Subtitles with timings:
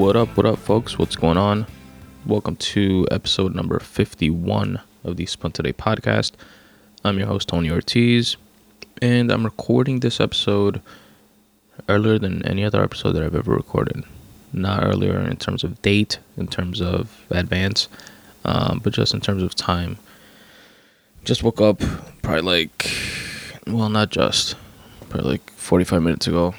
[0.00, 0.98] What up, what up, folks?
[0.98, 1.66] What's going on?
[2.24, 6.32] Welcome to episode number 51 of the Spun Today podcast.
[7.04, 8.38] I'm your host, Tony Ortiz,
[9.02, 10.80] and I'm recording this episode
[11.86, 14.02] earlier than any other episode that I've ever recorded.
[14.54, 17.88] Not earlier in terms of date, in terms of advance,
[18.46, 19.98] um, but just in terms of time.
[21.24, 21.82] Just woke up
[22.22, 22.90] probably like,
[23.66, 24.54] well, not just,
[25.10, 26.54] probably like 45 minutes ago.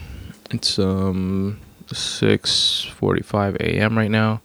[0.51, 1.59] It's, um,
[1.95, 3.97] 6:45 a.m.
[3.97, 4.41] right now,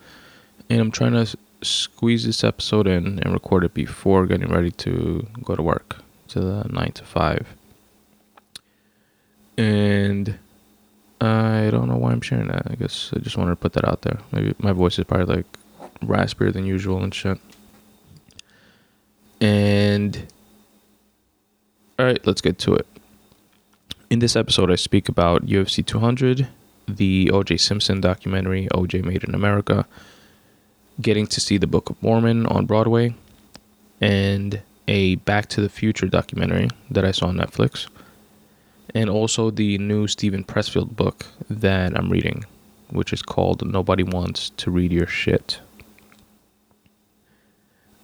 [0.68, 5.26] and I'm trying to squeeze this episode in and record it before getting ready to
[5.42, 5.96] go to work
[6.28, 7.46] to the nine to five.
[9.58, 10.38] And
[11.20, 12.70] I don't know why I'm sharing that.
[12.70, 14.18] I guess I just wanted to put that out there.
[14.32, 15.46] Maybe my voice is probably like
[16.00, 17.38] raspier than usual and shit.
[19.40, 20.26] And
[21.98, 22.86] all right, let's get to it.
[24.10, 26.48] In this episode, I speak about UFC 200
[26.88, 29.86] the OJ Simpson documentary, OJ Made in America,
[31.00, 33.14] getting to see the Book of Mormon on Broadway,
[34.00, 37.88] and a Back to the Future documentary that I saw on Netflix,
[38.94, 42.44] and also the new Steven Pressfield book that I'm reading,
[42.90, 45.60] which is called Nobody Wants to Read Your Shit.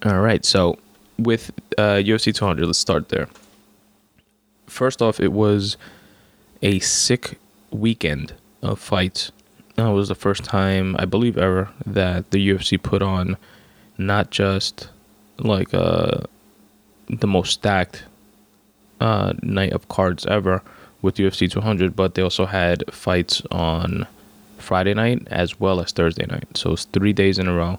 [0.04, 0.78] All right, so
[1.18, 3.28] with uh, UFC 200, let's start there.
[4.66, 5.76] First off, it was
[6.62, 7.38] a sick
[7.70, 9.32] weekend of fights.
[9.76, 13.36] It was the first time, I believe, ever that the UFC put on
[13.98, 14.88] not just
[15.38, 16.18] like uh,
[17.08, 18.04] the most stacked
[19.00, 20.62] uh, night of cards ever
[21.00, 24.06] with UFC 200, but they also had fights on
[24.58, 26.56] Friday night as well as Thursday night.
[26.56, 27.78] So it's three days in a row.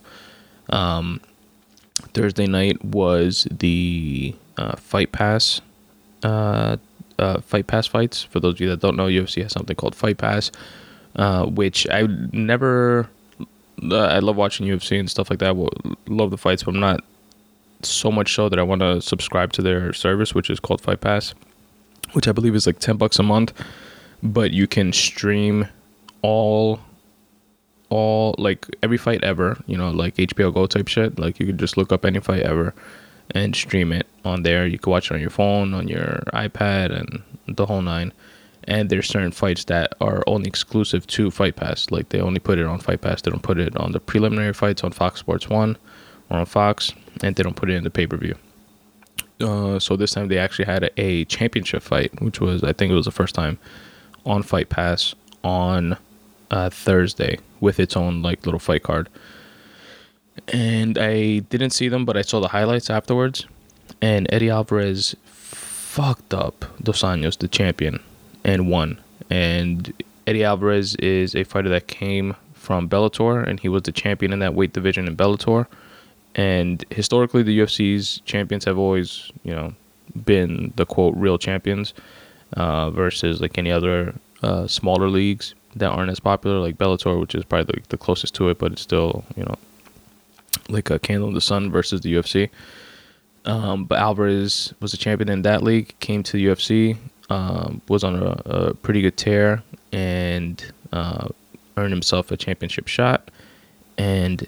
[0.70, 1.22] Um,
[2.14, 5.62] Thursday night was the uh, Fight Pass
[6.24, 6.78] uh,
[7.20, 8.24] uh, Fight Pass fights.
[8.24, 10.52] For those of you that don't know, UFC has something called Fight Pass,
[11.16, 13.10] uh, which I never.
[13.82, 15.56] Uh, I love watching UFC and stuff like that.
[16.08, 17.04] Love the fights, but I'm not
[17.82, 21.02] so much so that I want to subscribe to their service, which is called Fight
[21.02, 21.34] Pass,
[22.14, 23.54] which I believe is like ten bucks a month.
[24.22, 25.68] But you can stream
[26.22, 26.80] all
[27.90, 31.20] all like every fight ever, you know, like HBO Go type shit.
[31.20, 32.74] Like you could just look up any fight ever
[33.32, 34.66] and stream it on there.
[34.66, 38.12] You can watch it on your phone, on your iPad, and the whole nine.
[38.68, 41.92] And there's certain fights that are only exclusive to Fight Pass.
[41.92, 43.22] Like they only put it on Fight Pass.
[43.22, 45.78] They don't put it on the preliminary fights on Fox Sports One
[46.30, 48.36] or on Fox, and they don't put it in the pay per view.
[49.42, 52.92] Uh, so this time they actually had a, a, championship fight, which was I think
[52.92, 53.60] it was the first time
[54.26, 55.98] on Fight Pass on
[56.52, 59.10] uh, Thursday with its own like little fight card
[60.48, 63.46] and I didn't see them, but I saw the highlights afterwards.
[64.02, 68.02] And Eddie Alvarez fucked up Dos Anjos, the champion,
[68.44, 69.00] and won.
[69.30, 69.94] And
[70.28, 74.40] Eddie Alvarez is a fighter that came from Bellator, and he was the champion in
[74.40, 75.68] that weight division in Bellator.
[76.36, 79.74] And historically, the UFC's champions have always, you know,
[80.26, 81.94] been the quote real champions
[82.54, 87.36] uh, versus like any other uh, smaller leagues that aren't as popular, like Bellator, which
[87.36, 89.56] is probably the, the closest to it, but it's still, you know,
[90.70, 92.50] like a candle in the sun versus the UFC.
[93.46, 96.98] Um, but Alvarez was a champion in that league, came to the UFC,
[97.30, 101.28] um, was on a, a, pretty good tear, and uh,
[101.78, 103.32] earned himself a championship shot,
[103.98, 104.48] and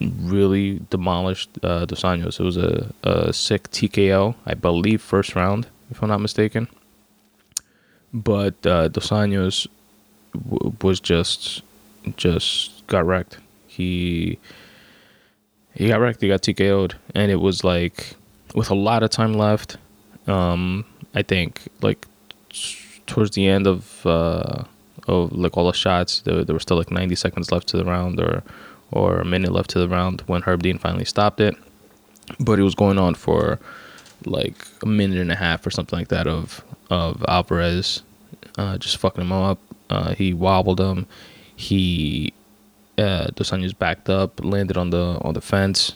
[0.00, 2.40] really demolished uh, Dos Anjos.
[2.40, 6.68] It was a, a sick TKO, I believe, first round, if I'm not mistaken.
[8.12, 9.66] But uh, Dos Anjos
[10.32, 11.62] w- was just
[12.16, 13.38] just got wrecked.
[13.66, 14.38] He
[15.74, 16.20] he got wrecked.
[16.20, 18.14] He got TKO'd, and it was like
[18.54, 19.76] with a lot of time left.
[20.26, 22.06] Um, I think like
[23.06, 24.64] towards the end of uh,
[25.06, 27.84] of like all the shots, there, there were still like 90 seconds left to the
[27.84, 28.42] round, or
[28.90, 31.54] or a minute left to the round when Herb Dean finally stopped it.
[32.40, 33.58] But it was going on for
[34.24, 38.02] like a minute and a half or something like that of of Alvarez
[38.58, 39.58] uh, just fucking him up.
[39.90, 41.06] Uh, he wobbled him.
[41.56, 42.32] He
[42.98, 45.94] uh, Dos Anjos backed up, landed on the on the fence.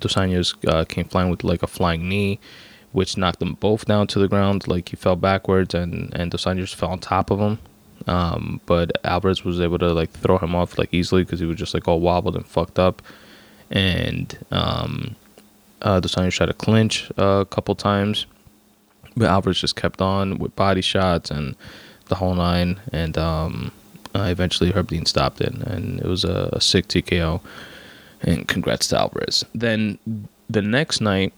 [0.00, 2.38] Dos Anjos uh, came flying with like a flying knee,
[2.92, 4.66] which knocked them both down to the ground.
[4.68, 7.58] Like he fell backwards, and and Dos Anjos fell on top of him.
[8.06, 11.56] Um, but Alvarez was able to like throw him off like easily because he was
[11.56, 13.02] just like all wobbled and fucked up.
[13.70, 15.16] And um,
[15.82, 18.26] uh, Dos Anjos tried to clinch uh, a couple times,
[19.16, 21.54] but Alvarez just kept on with body shots and
[22.08, 22.80] the whole nine.
[22.92, 23.72] And um,
[24.14, 27.40] uh, eventually, Herb Dean stopped it, and it was a, a sick TKO.
[28.22, 29.44] And congrats to Alvarez.
[29.54, 29.98] Then
[30.50, 31.32] the next night,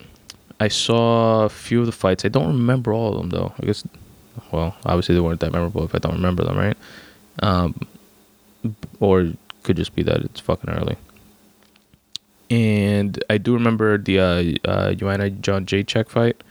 [0.63, 2.25] I saw a few of the fights.
[2.25, 3.53] I don't remember all of them though.
[3.61, 3.83] I guess,
[4.53, 6.77] well, obviously they weren't that memorable if I don't remember them, right?
[7.43, 7.75] Um,
[9.01, 9.33] or
[9.65, 10.97] could just be that it's fucking early.
[12.49, 16.45] And I do remember the uh, uh, Joanna Jedrzejczyk fight,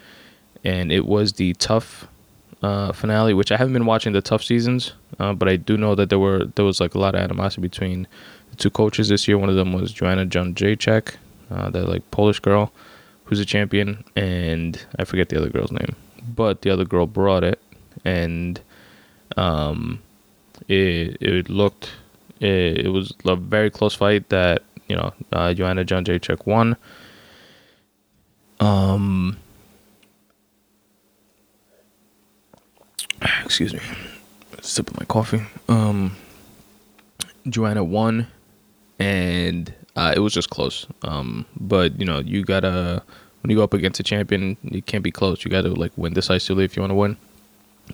[0.66, 2.06] and it was the TUF
[2.62, 5.96] uh, finale, which I haven't been watching the TUF seasons, uh, but I do know
[5.96, 8.08] that there were there was like a lot of animosity between
[8.50, 9.38] the two coaches this year.
[9.38, 11.16] One of them was Joanna Jedrzejczyk,
[11.50, 12.74] uh, that like Polish girl
[13.32, 15.96] who's a champion, and I forget the other girl's name,
[16.36, 17.62] but the other girl brought it,
[18.04, 18.60] and
[19.38, 20.02] um,
[20.68, 21.92] it it looked
[22.42, 26.76] it, it was a very close fight that you know uh, Joanna Jedrzejczyk won.
[28.60, 29.38] Um,
[33.46, 33.80] excuse me,
[34.62, 35.44] sipping my coffee.
[35.70, 36.18] Um,
[37.48, 38.28] Joanna won,
[39.00, 40.86] and uh, it was just close.
[41.04, 43.04] Um, but you know, you gotta
[43.42, 45.44] when you go up against a champion, it can't be close.
[45.44, 47.18] You gotta like win decisively if you want to win.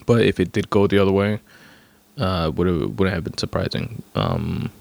[0.05, 1.39] But if it did go the other way,
[2.17, 4.03] uh, would wouldn't have been surprising.
[4.15, 4.71] Um,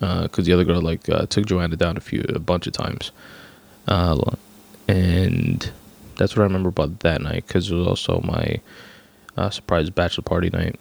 [0.00, 2.72] because uh, the other girl like uh, took Joanna down a few a bunch of
[2.72, 3.10] times,
[3.88, 4.18] uh,
[4.88, 5.70] and
[6.16, 7.46] that's what I remember about that night.
[7.46, 8.60] Because it was also my
[9.36, 10.78] uh, surprise bachelor party night,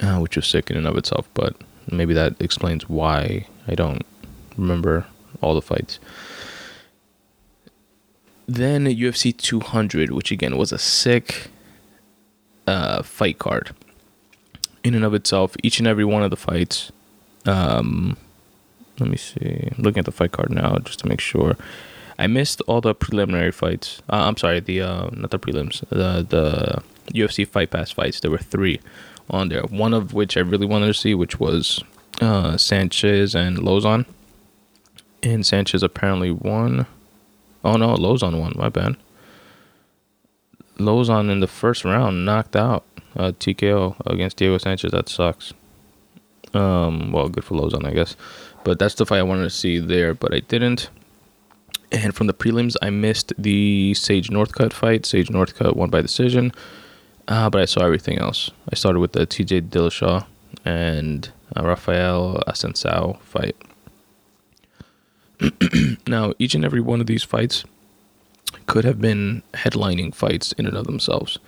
[0.00, 1.28] uh, which was sick in and of itself.
[1.34, 1.56] But
[1.90, 4.02] maybe that explains why I don't
[4.56, 5.06] remember
[5.40, 5.98] all the fights.
[8.48, 11.50] Then UFC 200, which again was a sick
[12.66, 13.70] uh, fight card
[14.82, 15.54] in and of itself.
[15.62, 16.90] Each and every one of the fights.
[17.44, 18.16] Um,
[18.98, 19.68] let me see.
[19.76, 21.56] I'm looking at the fight card now just to make sure.
[22.18, 24.00] I missed all the preliminary fights.
[24.10, 25.80] Uh, I'm sorry, the uh, not the prelims.
[25.90, 28.20] The the UFC Fight Pass fights.
[28.20, 28.80] There were three
[29.30, 29.62] on there.
[29.62, 31.84] One of which I really wanted to see, which was
[32.20, 34.06] uh, Sanchez and Lauzon.
[35.22, 36.86] And Sanchez apparently won.
[37.68, 38.54] Oh no, Lauzon won.
[38.56, 38.96] My bad.
[40.78, 42.82] Lauzon in the first round knocked out
[43.14, 44.90] uh, TKO against Diego Sanchez.
[44.90, 45.52] That sucks.
[46.54, 48.16] Um, well, good for Lauzon, I guess.
[48.64, 50.88] But that's the fight I wanted to see there, but I didn't.
[51.92, 55.04] And from the prelims, I missed the Sage Northcutt fight.
[55.04, 56.52] Sage Northcutt won by decision,
[57.28, 58.50] uh, but I saw everything else.
[58.72, 60.24] I started with the TJ Dillashaw
[60.64, 63.56] and uh, Rafael Assunção fight.
[66.06, 67.64] now, each and every one of these fights
[68.66, 71.38] could have been headlining fights in and of themselves.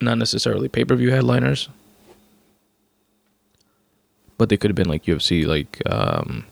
[0.00, 1.68] Not necessarily pay per view headliners,
[4.38, 6.46] but they could have been like UFC, like um,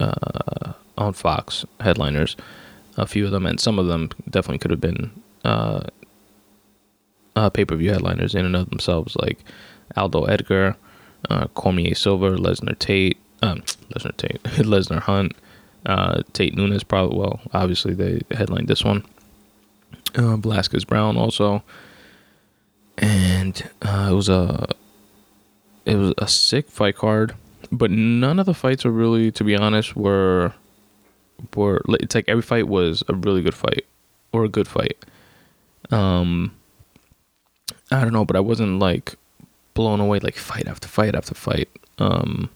[0.00, 2.36] uh, on Fox headliners.
[2.96, 5.10] A few of them, and some of them definitely could have been
[5.44, 5.82] uh,
[7.36, 9.38] uh, pay per view headliners in and of themselves, like
[9.96, 10.76] Aldo Edgar,
[11.30, 13.60] uh, Cormier Silva, Lesnar Tate, um,
[13.94, 15.32] Lesnar Tate, Lesnar Hunt,
[15.86, 19.04] uh, Tate Nunes, probably, well, obviously they headlined this one.
[20.14, 21.62] Uh, Velasquez Browne also.
[22.98, 24.68] And uh, it was a
[25.84, 27.34] it was a sick fight card,
[27.72, 30.52] but none of the fights were really, to be honest, were
[31.56, 33.84] were it's like every fight was a really good fight
[34.32, 34.96] or a good fight.
[35.90, 36.54] Um,
[37.90, 39.16] I don't know, but I wasn't like
[39.74, 41.68] blown away like fight after fight after fight.
[41.98, 42.48] Um,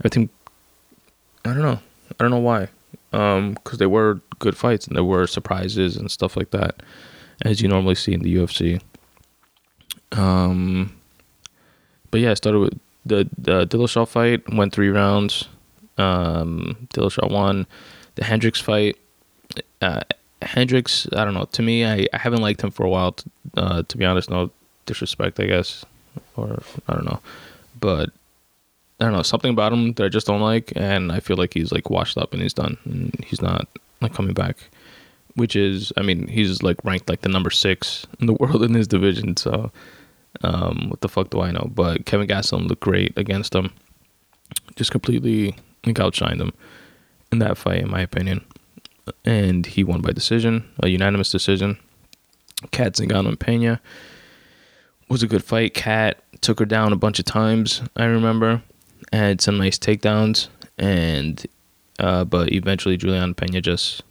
[0.00, 0.30] everything.
[1.44, 1.78] I don't know.
[2.18, 2.68] I don't know why.
[3.12, 6.82] Um, because they were good fights and there were surprises and stuff like that,
[7.42, 8.80] as you normally see in the UFC.
[10.12, 10.96] Um,
[12.10, 14.42] but yeah, I started with the the Dillashaw fight.
[14.52, 15.48] Went three rounds.
[15.98, 17.66] Um, Dillashaw won.
[18.16, 18.96] The Hendricks fight.
[19.80, 20.02] Uh,
[20.42, 21.46] Hendricks, I don't know.
[21.52, 23.12] To me, I, I haven't liked him for a while.
[23.12, 24.50] To, uh, to be honest, no
[24.84, 25.84] disrespect, I guess,
[26.36, 27.20] or I don't know,
[27.80, 28.10] but
[28.98, 31.54] I don't know something about him that I just don't like, and I feel like
[31.54, 33.68] he's like washed up and he's done, and he's not
[34.00, 34.56] like coming back.
[35.34, 38.72] Which is, I mean, he's like ranked like the number six in the world in
[38.72, 39.36] his division.
[39.36, 39.70] So,
[40.42, 41.70] um, what the fuck do I know?
[41.74, 43.70] But Kevin Gastelum looked great against him.
[44.76, 46.52] Just completely like outshined him
[47.30, 48.44] in that fight, in my opinion.
[49.24, 51.78] And he won by decision, a unanimous decision.
[52.70, 53.80] Cat Zingano and Pena
[55.08, 55.74] was a good fight.
[55.74, 57.82] Cat took her down a bunch of times.
[57.94, 58.62] I remember
[59.12, 60.48] had some nice takedowns,
[60.78, 61.44] and
[61.98, 64.02] uh, but eventually Juliana Pena just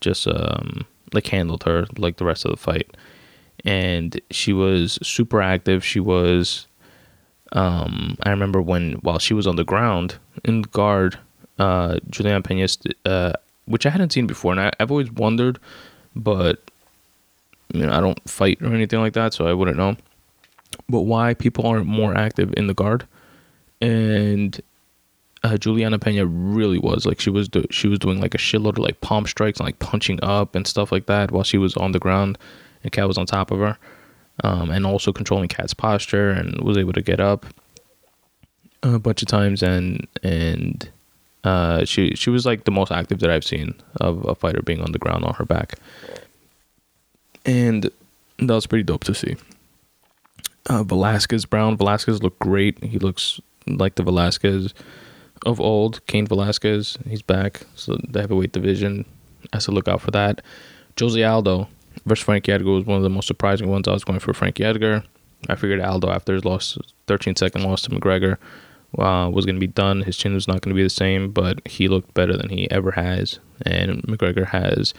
[0.00, 2.96] just um, like handled her like the rest of the fight,
[3.64, 5.84] and she was super active.
[5.84, 6.66] She was.
[7.54, 11.18] Um, I remember when while she was on the ground in guard,
[11.58, 12.66] uh, Juliana Pena,
[13.04, 13.34] uh,
[13.66, 15.58] which I hadn't seen before, and I, I've always wondered,
[16.16, 16.62] but
[17.74, 19.96] you know I don't fight or anything like that, so I wouldn't know.
[20.88, 23.06] But why people aren't more active in the guard?
[23.82, 24.60] And
[25.42, 28.70] uh, Juliana Pena really was like she was do- she was doing like a shitload
[28.70, 31.76] of like palm strikes and like punching up and stuff like that while she was
[31.76, 32.38] on the ground
[32.82, 33.76] and Cat was on top of her,
[34.44, 37.44] um, and also controlling Cat's posture and was able to get up.
[38.82, 40.88] a bunch of times, and and
[41.44, 44.80] uh, she she was like the most active that I've seen of a fighter being
[44.80, 45.74] on the ground on her back,
[47.44, 47.90] and
[48.38, 49.36] that was pretty dope to see.
[50.66, 52.82] Uh, Velasquez Browne Velasquez looked great.
[52.82, 54.74] He looks like the Velasquez
[55.46, 56.04] of old.
[56.06, 57.62] Cain Velasquez, he's back.
[57.74, 59.04] So the heavyweight division
[59.52, 60.42] has to look out for that.
[60.98, 61.68] Jose Aldo
[62.06, 63.88] versus Frankie Edgar was one of the most surprising ones.
[63.88, 65.04] I was going for Frankie Edgar.
[65.48, 68.36] I figured Aldo after his loss, 13 second loss to McGregor,
[68.98, 70.02] uh, was going to be done.
[70.02, 72.70] His chin was not going to be the same, but he looked better than he
[72.70, 73.40] ever has.
[73.64, 74.94] And McGregor has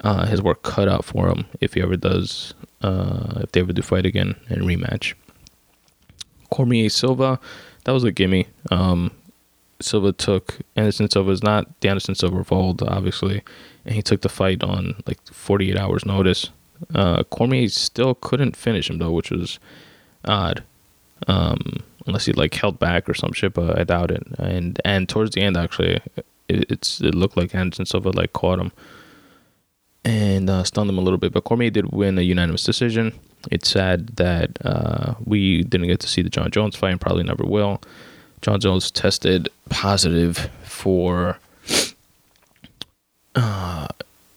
[0.00, 3.72] uh, his work cut out for him if he ever does, uh, if they ever
[3.72, 5.14] do fight again and rematch.
[6.50, 7.38] Cormier Silva,
[7.88, 8.46] that was a gimme.
[8.70, 9.12] Um,
[9.80, 13.42] Silva took Anderson Silva is not the Anderson Silva of old, obviously,
[13.86, 16.50] and he took the fight on like 48 hours notice.
[16.94, 19.58] Uh, Cormier still couldn't finish him though, which was
[20.26, 20.64] odd.
[21.28, 24.22] Um, unless he like held back or some shit, but I doubt it.
[24.38, 25.98] And and towards the end, actually,
[26.46, 28.70] it, it's it looked like Anderson Silva like caught him
[30.04, 31.32] and uh, stunned him a little bit.
[31.32, 33.18] But Cormier did win a unanimous decision.
[33.50, 37.22] It's sad that uh, we didn't get to see the Jon Jones fight, and probably
[37.24, 37.80] never will.
[38.42, 41.38] Jon Jones tested positive for.
[43.34, 43.86] Uh,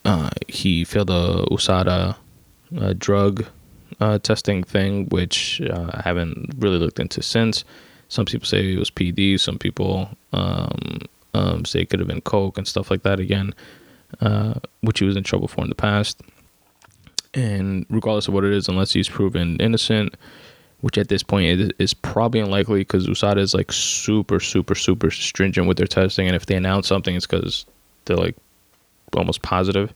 [0.05, 2.15] uh, he failed a USADA
[2.77, 3.46] uh, drug
[4.00, 7.63] uh, testing thing, which uh, I haven't really looked into since.
[8.10, 9.39] Some people say it was PD.
[9.39, 11.00] Some people um,
[11.34, 13.53] um, say it could have been coke and stuff like that again,
[14.20, 16.22] uh, which he was in trouble for in the past.
[17.34, 20.16] And regardless of what it is, unless he's proven innocent,
[20.82, 25.12] which at this point is is probably unlikely because USADA is like super, super, super
[25.12, 26.28] stringent with their testing.
[26.28, 27.66] And if they announce something, it's because
[28.06, 28.36] they're like
[29.16, 29.94] almost positive.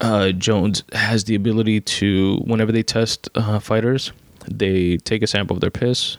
[0.00, 4.12] Uh, Jones has the ability to, whenever they test uh, fighters,
[4.50, 6.18] they take a sample of their piss,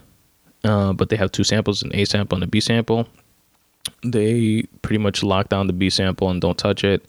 [0.63, 3.07] uh, but they have two samples an A sample and a B sample.
[4.03, 7.05] They pretty much lock down the B sample and don't touch it,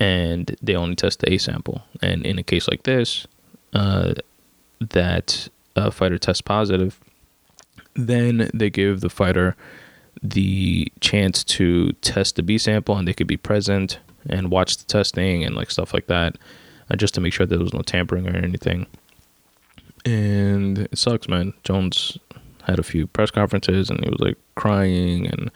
[0.00, 1.82] and they only test the A sample.
[2.02, 3.26] And in a case like this,
[3.72, 4.14] uh,
[4.80, 7.00] that a fighter tests positive,
[7.94, 9.56] then they give the fighter
[10.22, 14.84] the chance to test the B sample and they could be present and watch the
[14.84, 16.36] testing and like stuff like that,
[16.90, 18.86] uh, just to make sure that there was no tampering or anything.
[20.04, 21.54] And it sucks, man.
[21.64, 22.18] Jones
[22.64, 25.50] had a few press conferences and he was like crying and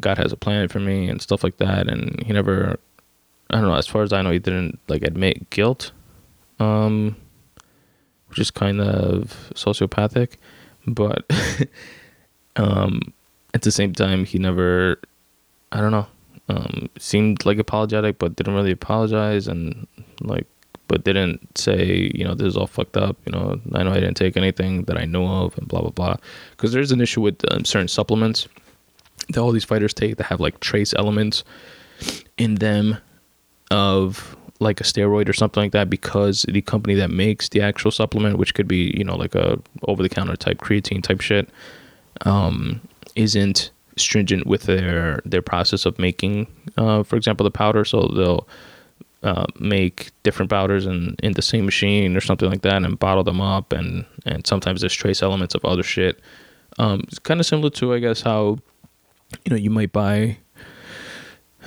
[0.00, 1.88] God has a plan for me and stuff like that.
[1.88, 2.78] And he never,
[3.50, 5.92] I don't know, as far as I know, he didn't like admit guilt.
[6.60, 7.16] Um,
[8.28, 10.34] which is kind of sociopathic,
[10.86, 11.24] but
[12.56, 13.12] um,
[13.54, 15.00] at the same time, he never,
[15.72, 16.06] I don't know,
[16.48, 19.86] um, seemed like apologetic, but didn't really apologize, and
[20.20, 20.46] like,
[20.88, 23.16] but didn't say, you know, this is all fucked up.
[23.26, 25.90] You know, I know I didn't take anything that I know of, and blah blah
[25.90, 26.16] blah.
[26.50, 28.48] Because there's an issue with um, certain supplements
[29.28, 31.44] that all these fighters take that have like trace elements
[32.38, 32.98] in them
[33.70, 37.90] of like a steroid or something like that because the company that makes the actual
[37.90, 41.48] supplement, which could be you know like a over the counter type creatine type shit,
[42.22, 42.80] um,
[43.14, 46.46] isn't stringent with their their process of making,
[46.76, 47.84] uh, for example, the powder.
[47.84, 48.48] So they'll
[49.22, 53.24] uh, make different powders in, in the same machine or something like that and bottle
[53.24, 56.20] them up and and sometimes there's trace elements of other shit.
[56.78, 58.58] Um, it's kind of similar to I guess how
[59.44, 60.38] you know you might buy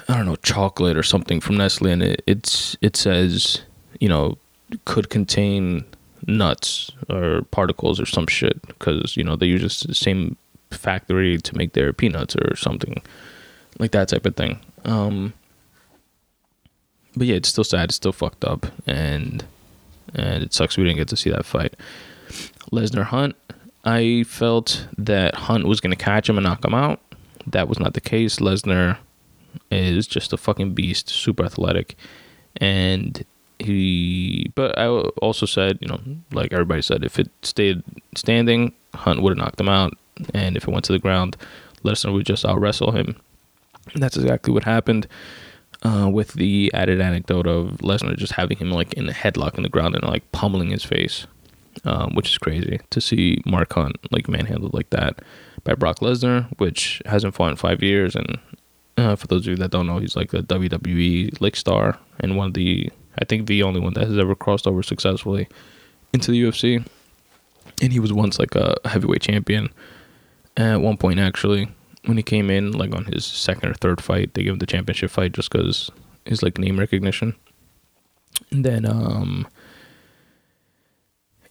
[0.08, 3.62] I don't know chocolate or something from Nestle, and it, it's it says
[4.00, 4.38] you know
[4.86, 5.86] could contain
[6.28, 10.38] nuts or particles or some shit because you know they use the same
[10.70, 13.02] factory to make their peanuts or something
[13.80, 14.60] like that type of thing.
[14.86, 15.34] Um,
[17.16, 17.86] but yeah, it's still sad.
[17.86, 19.44] It's still fucked up, and
[20.16, 21.76] and it sucks we didn't get to see that fight.
[22.72, 23.36] Lesnar Hunt.
[23.84, 27.02] I felt that Hunt was gonna catch him and knock him out.
[27.48, 28.38] That was not the case.
[28.38, 28.98] Lesnar
[29.70, 31.96] is just a fucking beast, super athletic,
[32.58, 33.24] and
[33.60, 34.51] he.
[34.55, 36.00] But I also said, you know,
[36.31, 37.84] like everybody said, if it stayed
[38.15, 39.93] standing, Hunt would have knocked him out,
[40.34, 41.38] and if it went to the ground,
[41.84, 43.15] Lesnar would just out wrestle him.
[43.93, 45.08] And that's exactly what happened.
[45.84, 49.63] Uh, with the added anecdote of Lesnar just having him like in a headlock in
[49.63, 51.25] the ground and like pummeling his face,
[51.86, 55.24] um, which is crazy to see Mark Hunt like manhandled like that
[55.63, 58.38] by Brock Lesnar, which hasn't fought in five years and
[58.98, 62.38] uh, for those of you that don't know, he's like a WWE like star and
[62.38, 65.48] one of the I think the only one that has ever crossed over successfully
[66.14, 66.86] into the UFC.
[67.82, 69.70] And he was once like a heavyweight champion
[70.58, 71.68] at one point actually
[72.06, 74.66] when he came in like on his second or third fight they gave him the
[74.66, 75.90] championship fight just because
[76.26, 77.34] his like name recognition
[78.52, 79.48] and then um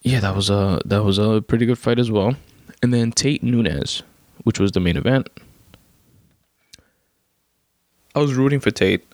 [0.02, 2.34] yeah that was a that was a pretty good fight as well
[2.82, 4.02] And then Tate Nunes,
[4.44, 5.28] which was the main event.
[8.14, 9.06] I was rooting for Tate.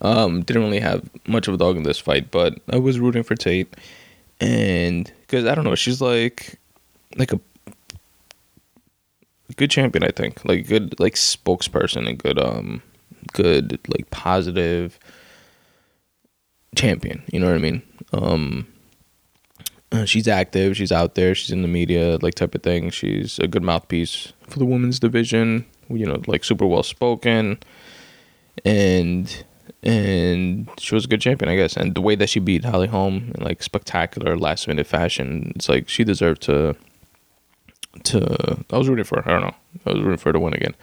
[0.00, 3.22] Um, didn't really have much of a dog in this fight, but I was rooting
[3.22, 3.74] for Tate,
[4.40, 6.58] and because I don't know, she's like,
[7.16, 7.40] like a
[9.56, 10.04] good champion.
[10.04, 12.82] I think like a good like spokesperson and good um
[13.32, 14.98] good like positive
[16.74, 17.22] champion.
[17.32, 17.82] You know what I mean?
[18.12, 18.66] Um,
[19.92, 20.76] uh, she's active.
[20.76, 21.34] She's out there.
[21.34, 22.90] She's in the media, like type of thing.
[22.90, 25.66] She's a good mouthpiece for the women's division.
[25.88, 27.58] You know, like super well spoken,
[28.64, 29.44] and
[29.82, 31.76] and she was a good champion, I guess.
[31.76, 35.68] And the way that she beat Holly Holm in like spectacular last minute fashion, it's
[35.68, 36.76] like she deserved to.
[38.04, 39.28] To I was rooting for her.
[39.28, 39.56] I don't know.
[39.84, 40.76] I was rooting for her to win again.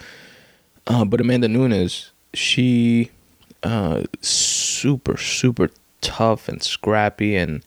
[0.88, 3.12] Uh, but Amanda Nunes, she
[3.64, 5.70] uh, super super
[6.02, 7.64] tough and scrappy and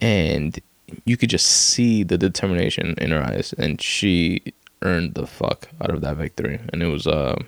[0.00, 0.60] and
[1.04, 4.42] you could just see the determination in her eyes and she
[4.82, 7.40] earned the fuck out of that victory and it was uh,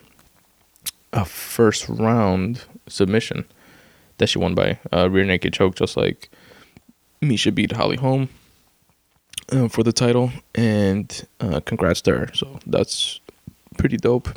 [1.15, 3.47] a first round submission
[4.19, 6.29] that she won by uh, rear naked choke just like
[7.23, 8.29] Miesha beat Holly Holm
[9.53, 12.29] uh, for the title and uh, congrats to her.
[12.35, 13.21] So that's
[13.79, 14.29] pretty dope.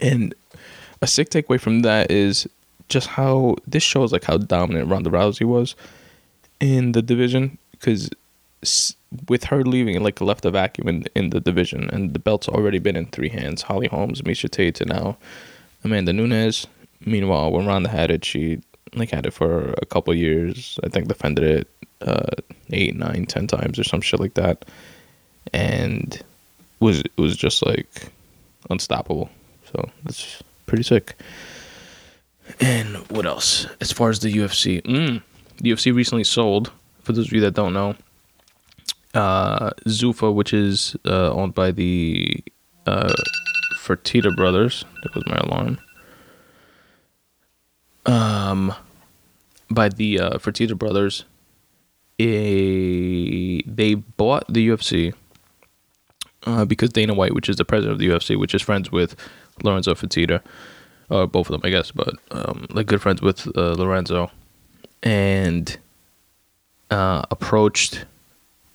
[0.00, 0.34] And
[1.00, 2.48] a sick takeaway from that is
[2.88, 5.76] just how this shows like how dominant Ronda Rousey was
[6.60, 8.10] in the division because
[9.28, 12.78] with her leaving, like left a vacuum in, in the division, and the belt's already
[12.78, 15.16] been in three hands: Holly Holmes, Miesha Tate, and now
[15.84, 16.66] Amanda Nunes.
[17.04, 18.60] Meanwhile, when Ronda had it, she
[18.94, 20.78] like had it for a couple years.
[20.82, 21.68] I think defended it
[22.00, 24.64] uh, eight, nine, ten times or some shit like that,
[25.52, 26.22] and
[26.80, 28.10] was it was just like
[28.70, 29.30] unstoppable.
[29.72, 31.14] So that's pretty sick.
[32.60, 33.66] And what else?
[33.80, 35.22] As far as the UFC, mm,
[35.58, 36.70] the UFC recently sold.
[37.02, 37.96] For those of you that don't know,
[39.12, 42.42] uh, Zuffa, which is uh, owned by the
[42.86, 43.14] uh,
[43.84, 44.84] Fertitta brothers.
[45.02, 45.78] That was my alarm.
[48.06, 48.74] Um,
[49.70, 51.24] by the uh, Fertitta brothers,
[52.18, 55.14] a they bought the UFC
[56.46, 59.16] uh, because Dana White, which is the president of the UFC, which is friends with
[59.62, 60.40] Lorenzo Fertitta,
[61.10, 64.30] uh, both of them, I guess, but um, like good friends with uh, Lorenzo,
[65.02, 65.76] and
[66.90, 68.04] uh, approached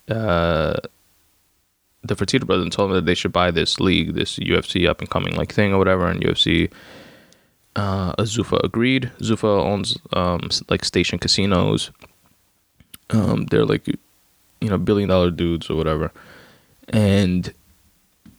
[0.08, 0.76] uh,
[2.02, 5.00] the Fertitta brothers and told them that they should buy this league, this UFC up
[5.00, 6.70] and coming like thing or whatever, and UFC.
[7.76, 9.12] Uh, Zuffa agreed.
[9.20, 11.90] Zuffa owns um, like station casinos.
[13.10, 16.10] Um, they're like, you know, billion dollar dudes or whatever,
[16.88, 17.52] and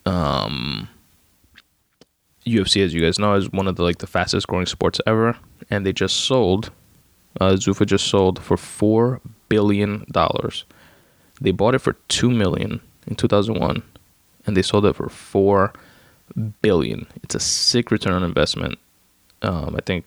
[0.05, 0.89] um,
[2.45, 5.37] UFC, as you guys know, is one of the like the fastest growing sports ever,
[5.69, 6.71] and they just sold.
[7.39, 10.65] Uh, Zuffa just sold for four billion dollars.
[11.39, 13.83] They bought it for two million in two thousand one,
[14.45, 15.73] and they sold it for four
[16.61, 17.05] billion.
[17.23, 18.79] It's a sick return on investment.
[19.43, 20.05] Um, I think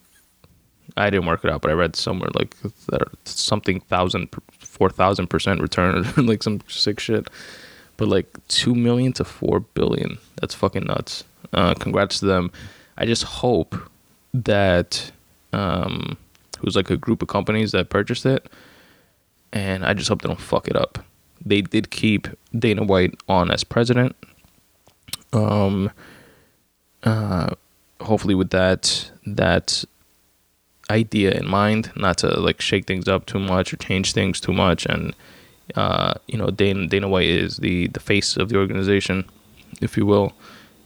[0.96, 2.56] I didn't work it out, but I read somewhere like
[3.24, 7.28] something thousand, four thousand percent return, like some sick shit.
[7.96, 11.24] But like two million to four billion, that's fucking nuts.
[11.52, 12.50] Uh, congrats to them.
[12.96, 13.76] I just hope
[14.32, 15.12] that
[15.52, 16.16] um,
[16.56, 18.48] it was like a group of companies that purchased it,
[19.52, 21.04] and I just hope they don't fuck it up.
[21.44, 24.16] They did keep Dana White on as president.
[25.32, 25.90] Um,
[27.02, 27.54] uh,
[28.00, 29.84] hopefully with that that
[30.90, 34.52] idea in mind, not to like shake things up too much or change things too
[34.52, 35.14] much, and
[35.74, 39.24] uh, you know, Dana Dana White is the the face of the organization,
[39.80, 40.32] if you will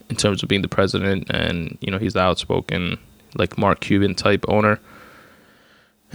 [0.08, 2.98] in terms of being the president, and you know he's the outspoken
[3.36, 4.80] like Mark Cuban type owner,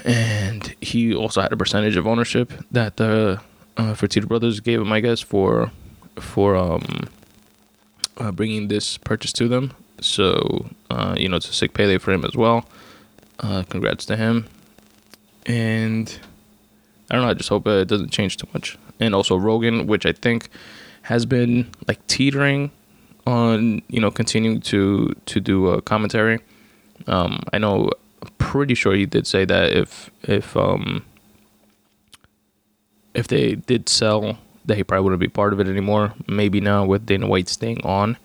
[0.03, 3.39] and he also had a percentage of ownership that the
[3.77, 5.71] uh, Fertitta brothers gave him, I guess, for
[6.19, 7.07] for um
[8.17, 9.73] uh, bringing this purchase to them.
[10.01, 12.65] So uh, you know it's a sick payday for him as well.
[13.39, 14.47] Uh, congrats to him,
[15.45, 16.19] and
[17.09, 17.29] I don't know.
[17.29, 18.77] I just hope it doesn't change too much.
[18.99, 20.49] And also Rogan, which I think
[21.03, 22.71] has been like teetering
[23.25, 26.39] on you know continuing to to do a commentary.
[27.07, 27.89] Um, I know,
[28.37, 31.03] pretty sure he did say that if if um
[33.13, 36.13] if they did sell, that he probably wouldn't be part of it anymore.
[36.27, 38.17] Maybe now with Dana White staying on,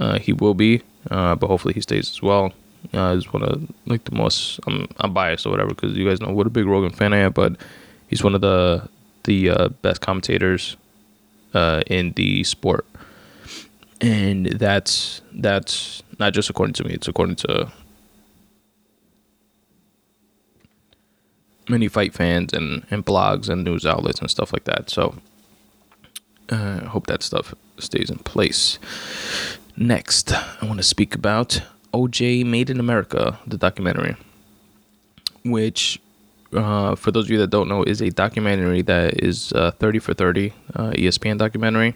[0.00, 0.82] uh, he will be.
[1.10, 2.52] Uh, but hopefully he stays as well.
[2.92, 4.60] Uh, he's one of like the most.
[4.66, 7.18] I'm I'm biased or whatever because you guys know what a big Rogan fan I
[7.18, 7.56] am, but
[8.08, 8.88] he's one of the
[9.24, 10.76] the uh, best commentators
[11.54, 12.86] uh, in the sport
[14.02, 17.70] and that's that's not just according to me it's according to
[21.68, 25.14] many fight fans and, and blogs and news outlets and stuff like that so
[26.52, 28.78] uh, hope that stuff stays in place.
[29.76, 31.62] Next, I want to speak about
[31.94, 34.16] OJ Made in America, the documentary,
[35.44, 36.00] which,
[36.52, 39.98] uh, for those of you that don't know, is a documentary that is uh, 30
[39.98, 41.94] for 30 uh, ESPN documentary.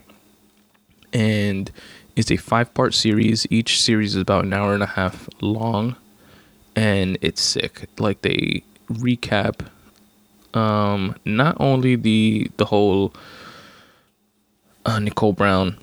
[1.12, 1.70] And
[2.14, 3.46] it's a five part series.
[3.50, 5.96] Each series is about an hour and a half long.
[6.74, 7.88] And it's sick.
[7.98, 9.66] Like they recap
[10.57, 13.12] um, not only the the whole
[14.87, 15.77] uh, Nicole Brown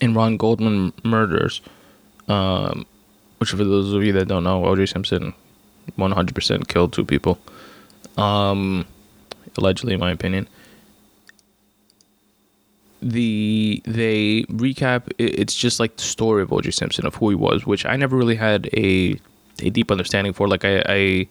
[0.00, 1.60] and Ron Goldman murders,
[2.28, 2.86] um,
[3.38, 4.86] which for those of you that don't know, O.J.
[4.86, 5.34] Simpson
[5.98, 7.38] 100% killed two people,
[8.18, 8.86] um,
[9.56, 10.48] allegedly, in my opinion.
[13.02, 15.10] The they recap.
[15.18, 16.70] It's just like the story of O.J.
[16.70, 19.18] Simpson of who he was, which I never really had a
[19.62, 20.48] a deep understanding for.
[20.48, 21.28] Like I, I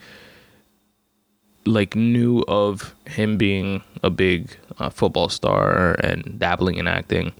[1.66, 7.34] like knew of him being a big uh, football star and dabbling in acting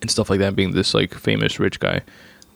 [0.00, 2.00] and stuff like that, being this like famous rich guy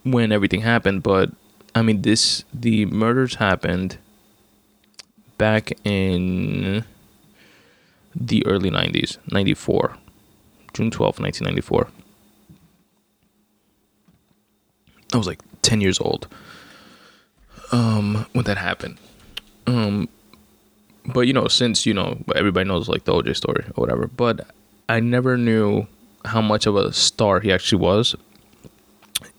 [0.02, 1.02] when everything happened.
[1.02, 1.30] But
[1.74, 3.98] I mean, this the murders happened
[5.38, 6.84] back in
[8.14, 9.96] the early 90s, 94,
[10.72, 11.88] June 12, 1994.
[15.12, 16.26] I was like 10 years old
[17.72, 18.98] um, when that happened.
[19.66, 20.08] Um,
[21.06, 24.46] but you know, since you know everybody knows like the OJ story or whatever, but
[24.88, 25.86] I never knew
[26.24, 28.16] how much of a star he actually was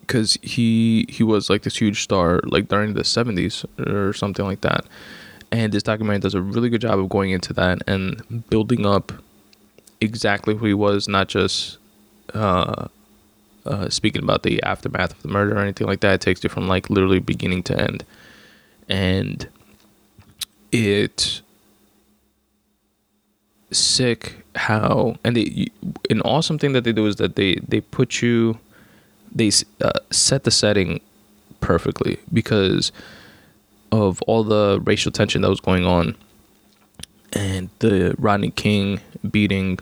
[0.01, 4.61] because he he was like this huge star like during the 70s or something like
[4.61, 4.85] that.
[5.51, 9.11] And this documentary does a really good job of going into that and building up
[10.01, 11.77] exactly who he was not just
[12.33, 12.87] uh,
[13.65, 16.15] uh, speaking about the aftermath of the murder or anything like that.
[16.15, 18.03] It takes you from like literally beginning to end
[18.87, 19.47] and
[20.71, 21.41] it
[23.71, 25.67] sick how and they
[26.09, 28.57] an awesome thing that they do is that they they put you
[29.33, 31.01] they uh, set the setting
[31.59, 32.91] perfectly because
[33.91, 36.15] of all the racial tension that was going on
[37.33, 39.79] and the Rodney King beating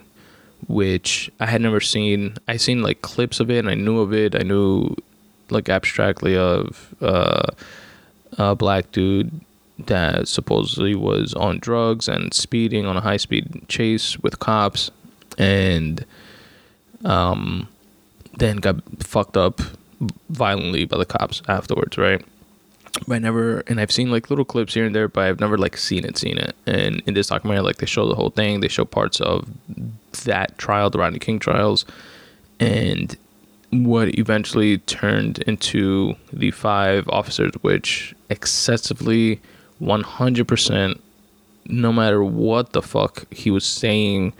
[0.67, 2.35] which I had never seen.
[2.47, 4.35] I seen like clips of it and I knew of it.
[4.35, 4.95] I knew
[5.49, 7.51] like abstractly of uh,
[8.37, 9.41] a black dude
[9.77, 14.89] that supposedly was on drugs and speeding on a high speed chase with cops
[15.37, 16.05] and
[17.03, 17.67] um
[18.37, 19.61] then got fucked up
[20.29, 22.23] violently by the cops afterwards, right?
[23.07, 25.57] But I never and I've seen like little clips here and there, but I've never
[25.57, 26.55] like seen it, seen it.
[26.65, 29.47] And in this documentary, like they show the whole thing, they show parts of
[30.23, 31.85] that trial, the Rodney King trials,
[32.59, 33.17] and
[33.71, 39.41] what eventually turned into the five officers, which excessively
[39.82, 40.99] 100%
[41.67, 44.34] no matter what the fuck he was saying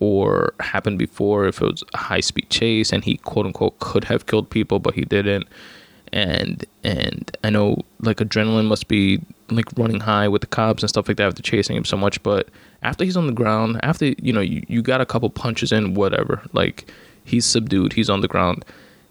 [0.00, 4.04] or happened before if it was a high speed chase and he quote unquote could
[4.04, 5.46] have killed people but he didn't.
[6.12, 10.90] And and I know like adrenaline must be like running high with the cops and
[10.90, 12.48] stuff like that after chasing him so much but
[12.82, 15.94] after he's on the ground after you know you, you got a couple punches in
[15.94, 16.42] whatever.
[16.52, 16.92] Like
[17.26, 18.64] he's subdued he's on the ground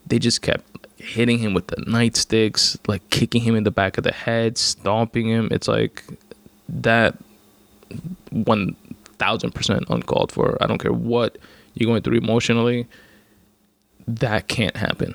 [0.06, 0.64] they just kept
[1.06, 5.28] hitting him with the nightsticks, like kicking him in the back of the head, stomping
[5.28, 5.48] him.
[5.50, 6.04] It's like
[6.68, 7.16] that
[8.30, 8.76] one
[9.18, 10.56] thousand percent uncalled for.
[10.60, 11.38] I don't care what
[11.74, 12.86] you're going through emotionally.
[14.06, 15.14] That can't happen.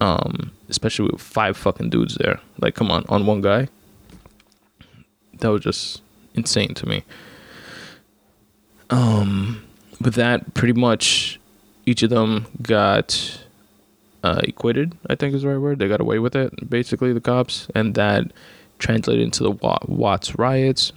[0.00, 2.40] Um, especially with five fucking dudes there.
[2.58, 3.68] Like, come on, on one guy.
[5.38, 6.02] That was just
[6.34, 7.04] insane to me.
[8.90, 9.64] Um,
[10.00, 11.40] but that pretty much
[11.86, 13.44] each of them got
[14.22, 14.96] uh, acquitted.
[15.08, 15.78] I think is the right word.
[15.78, 18.32] They got away with it, basically the cops, and that
[18.78, 19.50] translated into the
[19.86, 20.92] Watts riots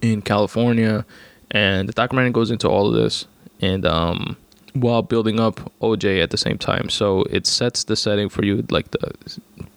[0.00, 1.04] in California.
[1.50, 3.26] And the documentary goes into all of this,
[3.60, 4.36] and um,
[4.74, 8.64] while building up OJ at the same time, so it sets the setting for you,
[8.70, 9.12] like the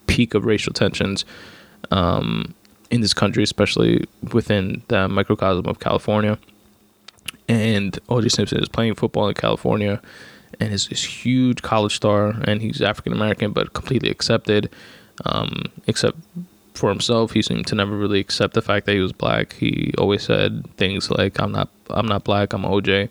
[0.08, 1.26] peak of racial tensions
[1.90, 2.54] um,
[2.92, 6.38] in this country, especially within the microcosm of California.
[7.48, 10.02] And OJ Simpson is playing football in California
[10.60, 14.70] and is this huge college star, and he's African American but completely accepted,
[15.26, 16.18] um, except
[16.74, 17.32] for himself.
[17.32, 19.54] He seemed to never really accept the fact that he was black.
[19.54, 22.54] He always said things like, "I'm not, I'm not black.
[22.54, 23.10] I'm OJ,"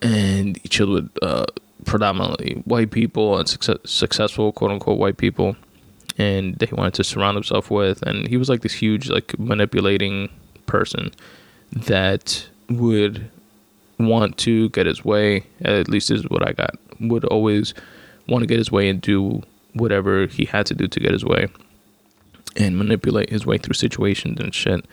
[0.00, 1.46] and he chilled with uh,
[1.84, 5.56] predominantly white people and success, successful quote unquote white people,
[6.18, 8.02] and they wanted to surround himself with.
[8.02, 10.28] And he was like this huge, like manipulating
[10.66, 11.12] person
[11.72, 12.46] that
[12.78, 13.30] would
[13.98, 15.44] want to get his way.
[15.62, 16.76] At least is what I got.
[17.00, 17.74] Would always
[18.28, 19.42] want to get his way and do
[19.74, 21.48] whatever he had to do to get his way
[22.56, 24.84] and manipulate his way through situations and shit.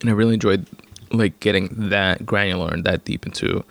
[0.00, 0.66] and I really enjoyed
[1.10, 3.64] like getting that granular and that deep into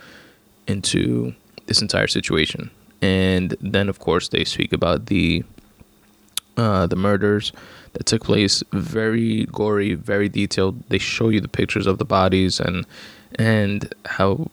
[0.67, 1.33] into
[1.67, 2.69] this entire situation.
[3.01, 5.43] And then, of course, they speak about the
[6.57, 7.51] uh, the murders
[7.97, 8.63] that took place.
[8.71, 10.87] Very gory, very detailed.
[10.89, 12.85] They show you the pictures of the bodies and
[13.35, 14.49] and how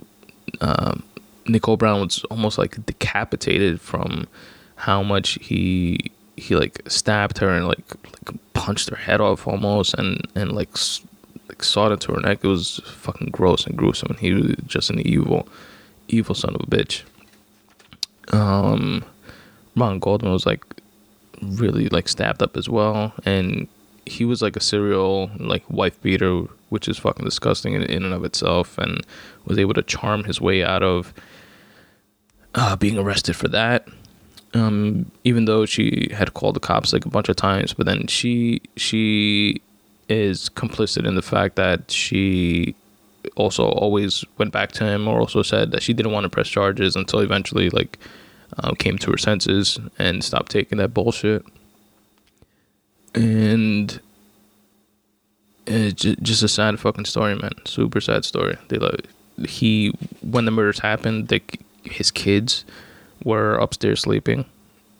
[0.61, 1.03] um,
[1.47, 4.27] Nicole Brown was almost like decapitated from
[4.77, 9.95] how much he he like stabbed her and like, like punched her head off almost
[9.95, 10.71] and and like
[11.49, 12.39] like sawed into her neck.
[12.43, 14.11] It was fucking gross and gruesome.
[14.11, 15.47] And he was just an evil,
[16.09, 17.03] evil son of a bitch.
[18.33, 19.05] Um,
[19.77, 20.65] Ron Goldman was like
[21.45, 23.69] really like stabbed up as well, and
[24.07, 28.15] he was like a serial like wife beater, which is fucking disgusting in, in and
[28.15, 29.05] of itself, and
[29.45, 31.15] was able to charm his way out of
[32.55, 33.89] uh, being arrested for that.
[34.53, 38.07] Um, even though she had called the cops like a bunch of times, but then
[38.07, 39.61] she she
[40.09, 42.75] is complicit in the fact that she
[43.37, 46.49] also always went back to him or also said that she didn't want to press
[46.49, 47.99] charges until eventually like
[48.59, 51.45] uh, came to her senses and stopped taking that bullshit.
[53.15, 54.01] And
[55.67, 57.53] it's just a sad fucking story man.
[57.65, 58.57] Super sad story.
[58.69, 59.07] They like
[59.49, 61.43] he when the murders happened they,
[61.83, 62.65] his kids
[63.25, 64.45] were upstairs sleeping.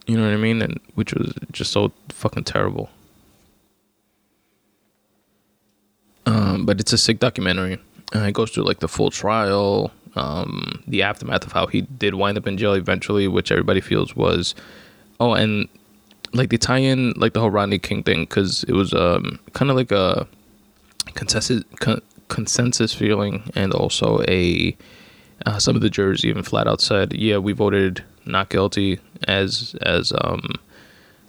[0.07, 0.61] You know what i mean?
[0.61, 2.89] And which was just so fucking terrible.
[6.25, 7.77] Um, but it's a sick documentary.
[8.15, 12.15] Uh, it goes through like the full trial, um, the aftermath of how he did
[12.15, 14.55] wind up in jail eventually, which everybody feels was.
[15.19, 15.67] Oh, and
[16.33, 19.71] like they tie in like the whole Rodney King thing because it was um, kind
[19.71, 20.27] of like a
[21.13, 24.75] consensus con- consensus feeling, and also a
[25.45, 29.75] uh, some of the jurors even flat out said, "Yeah, we voted not guilty as
[29.81, 30.55] as um,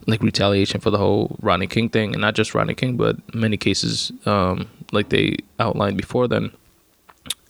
[0.07, 3.57] like retaliation for the whole Rodney King thing, and not just Rodney King, but many
[3.57, 6.51] cases um, like they outlined before then.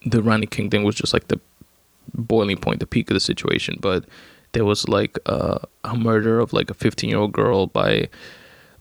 [0.06, 1.40] The Rodney King thing was just like the
[2.14, 4.04] boiling point, the peak of the situation, but
[4.52, 8.08] there was like a murder of like a 15 year old girl by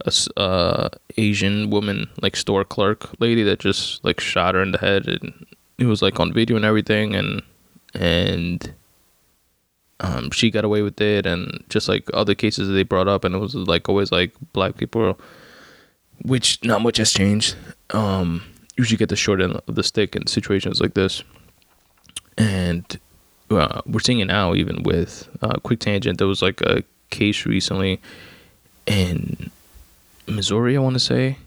[0.06, 4.78] a uh, Asian woman, like store clerk lady that just like shot her in the
[4.78, 5.46] head, and
[5.78, 7.42] it was like on video and everything, and
[7.94, 8.74] and
[10.00, 13.24] um, she got away with it, and just like other cases that they brought up,
[13.24, 15.20] and it was like always like black people,
[16.24, 17.56] which not much has changed.
[17.92, 18.44] Um,
[18.78, 21.24] usually get the short end of the stick in situations like this,
[22.38, 23.00] and
[23.50, 26.18] uh, we're seeing it now even with uh, quick tangent.
[26.18, 28.02] There was like a case recently
[28.86, 29.52] in
[30.28, 31.38] Missouri, I want to say.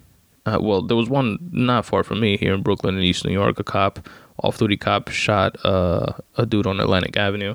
[0.46, 3.32] Uh, well, there was one not far from me here in Brooklyn in East New
[3.32, 3.60] York.
[3.60, 4.08] A cop,
[4.42, 7.54] off-duty cop, shot uh, a dude on Atlantic Avenue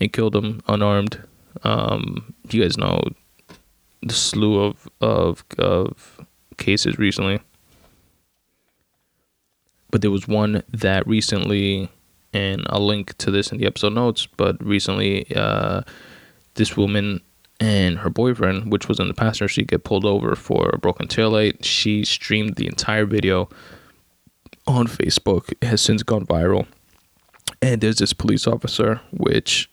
[0.00, 1.22] and killed him unarmed.
[1.62, 3.02] Um, you guys know
[4.02, 6.20] the slew of of of
[6.58, 7.40] cases recently,
[9.96, 11.88] but there was one that recently,
[12.34, 14.26] and I'll link to this in the episode notes.
[14.26, 15.84] But recently, uh,
[16.52, 17.22] this woman
[17.60, 21.08] and her boyfriend, which was in the passenger seat, get pulled over for a broken
[21.08, 21.64] taillight.
[21.64, 23.48] She streamed the entire video
[24.66, 25.50] on Facebook.
[25.62, 26.66] It has since gone viral.
[27.62, 29.70] And there's this police officer, which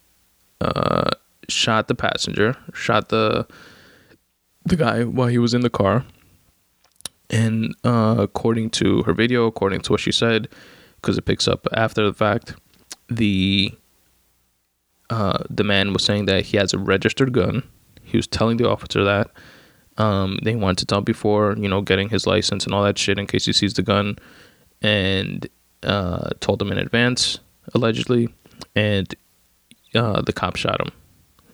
[0.62, 1.10] uh,
[1.50, 3.46] shot the passenger, shot the
[4.64, 6.06] the guy while he was in the car.
[7.34, 10.48] And uh, according to her video, according to what she said,
[11.02, 12.54] because it picks up after the fact,
[13.10, 13.72] the
[15.10, 17.64] uh, the man was saying that he has a registered gun.
[18.04, 19.32] He was telling the officer that.
[19.98, 23.20] Um, they wanted to tell before, you know, getting his license and all that shit
[23.20, 24.18] in case he sees the gun,
[24.82, 25.48] and
[25.82, 27.40] uh, told him in advance,
[27.74, 28.30] allegedly.
[28.76, 29.14] And
[29.96, 30.92] uh, the cop shot him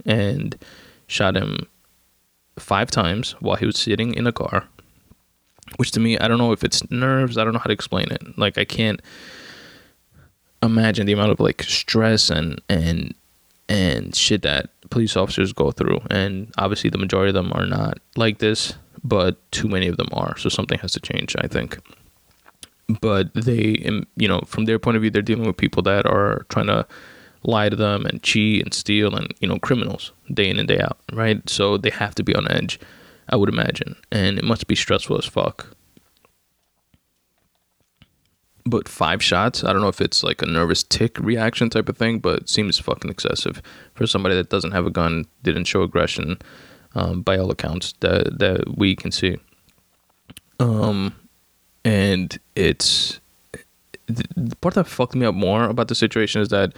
[0.06, 0.58] and
[1.08, 1.68] shot him
[2.58, 4.68] five times while he was sitting in a car.
[5.78, 7.38] Which to me, I don't know if it's nerves.
[7.38, 8.38] I don't know how to explain it.
[8.38, 9.02] Like I can't
[10.62, 13.14] imagine the amount of like stress and and
[13.68, 16.00] and shit that police officers go through.
[16.10, 20.10] And obviously, the majority of them are not like this, but too many of them
[20.14, 20.38] are.
[20.38, 21.36] So something has to change.
[21.40, 21.80] I think.
[23.02, 26.08] But they, um, you know, from their point of view, they're dealing with people that
[26.08, 26.88] are trying to
[27.44, 30.80] lie to them and cheat and steal and you know criminals day in and day
[30.80, 32.80] out right so they have to be on edge
[33.30, 33.96] i would imagine.
[34.12, 35.76] And it must be stressful as fuck.
[38.66, 39.64] But five shots?
[39.64, 42.50] I don't know if it's like a nervous tick reaction type of thing but it
[42.50, 43.62] seems fucking excessive
[43.96, 46.38] for somebody that doesn't have a gun didn't show aggression
[46.96, 49.38] um, by all accounts that that we can see.
[50.60, 51.16] Um
[51.86, 53.20] and it's
[54.08, 56.74] the part that fucked me up more about the situation is that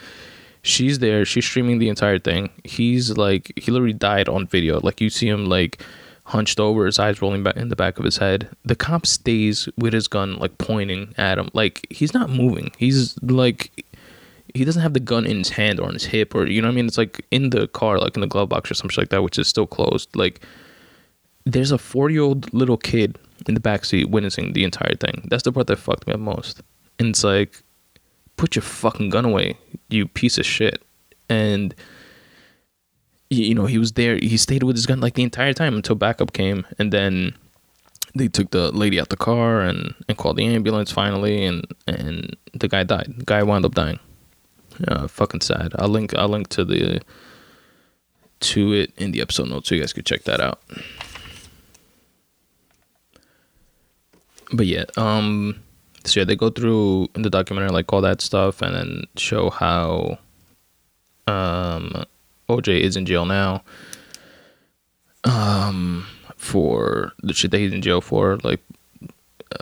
[0.63, 2.49] she's there she's streaming the entire thing.
[2.63, 4.79] He's like he literally died on video.
[4.79, 5.83] Like you see him like
[6.31, 8.49] hunched over, his eyes rolling back in the back of his head.
[8.63, 11.49] The cop stays with his gun, like pointing at him.
[11.53, 12.71] Like he's not moving.
[12.77, 13.85] He's like
[14.53, 16.67] he doesn't have the gun in his hand or on his hip or you know
[16.67, 16.87] what I mean.
[16.87, 19.37] It's like in the car, like in the glove box or something like that, which
[19.37, 20.15] is still closed.
[20.15, 20.41] Like
[21.45, 23.17] there's a four year old little kid
[23.47, 25.27] in the back seat witnessing the entire thing.
[25.29, 26.61] That's the part that fucked me up most.
[26.99, 27.63] And it's like,
[28.37, 29.57] put your fucking gun away,
[29.89, 30.81] you piece of shit.
[31.29, 31.73] And
[33.31, 34.17] you know, he was there.
[34.17, 37.33] He stayed with his gun like the entire time until backup came, and then
[38.13, 42.35] they took the lady out the car and, and called the ambulance finally, and and
[42.53, 43.13] the guy died.
[43.17, 43.99] The guy wound up dying.
[44.87, 45.71] Uh, fucking sad.
[45.79, 47.01] I'll link I'll link to the
[48.41, 50.61] to it in the episode notes so you guys could check that out.
[54.51, 55.63] But yeah, um,
[56.03, 59.49] so yeah, they go through in the documentary like all that stuff, and then show
[59.49, 60.19] how
[61.27, 62.03] um
[62.57, 63.63] OJ is in jail now.
[65.23, 68.61] Um, for the shit that he's in jail for, like,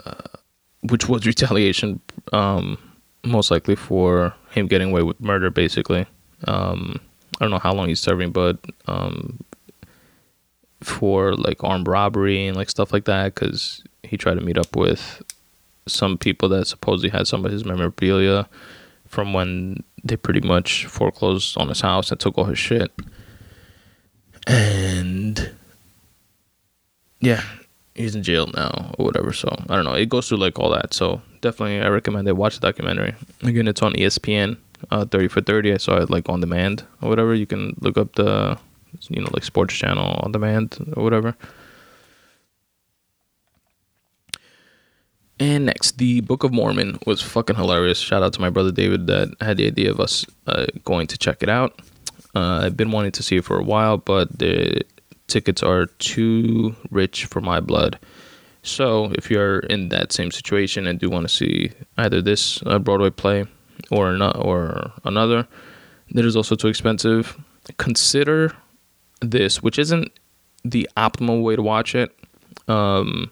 [0.04, 0.38] uh,
[0.82, 2.00] which was retaliation.
[2.32, 2.78] Um,
[3.24, 6.06] most likely for him getting away with murder, basically.
[6.46, 7.00] Um,
[7.38, 9.40] I don't know how long he's serving, but um,
[10.82, 14.74] for like armed robbery and like stuff like that, because he tried to meet up
[14.74, 15.22] with
[15.86, 18.48] some people that supposedly had some of his memorabilia
[19.06, 22.90] from when they pretty much foreclosed on his house and took all his shit.
[24.46, 25.52] And
[27.20, 27.42] yeah,
[27.94, 29.32] he's in jail now or whatever.
[29.32, 29.94] So I don't know.
[29.94, 30.94] It goes through like all that.
[30.94, 32.36] So definitely, I recommend it.
[32.36, 33.14] Watch the documentary.
[33.42, 34.56] Again, it's on ESPN,
[34.90, 35.72] uh, thirty for thirty.
[35.72, 37.34] I saw it like on demand or whatever.
[37.34, 38.58] You can look up the,
[39.08, 41.36] you know, like sports channel on demand or whatever.
[45.40, 47.98] And next, the Book of Mormon was fucking hilarious.
[47.98, 51.16] Shout out to my brother David that had the idea of us uh, going to
[51.16, 51.80] check it out.
[52.34, 54.82] Uh, I've been wanting to see it for a while, but the
[55.28, 57.98] tickets are too rich for my blood.
[58.62, 62.78] So if you're in that same situation and do want to see either this uh,
[62.78, 63.46] Broadway play
[63.90, 65.48] or not or another
[66.10, 67.38] that is also too expensive,
[67.78, 68.54] consider
[69.22, 70.12] this, which isn't
[70.64, 72.14] the optimal way to watch it.
[72.68, 73.30] Um,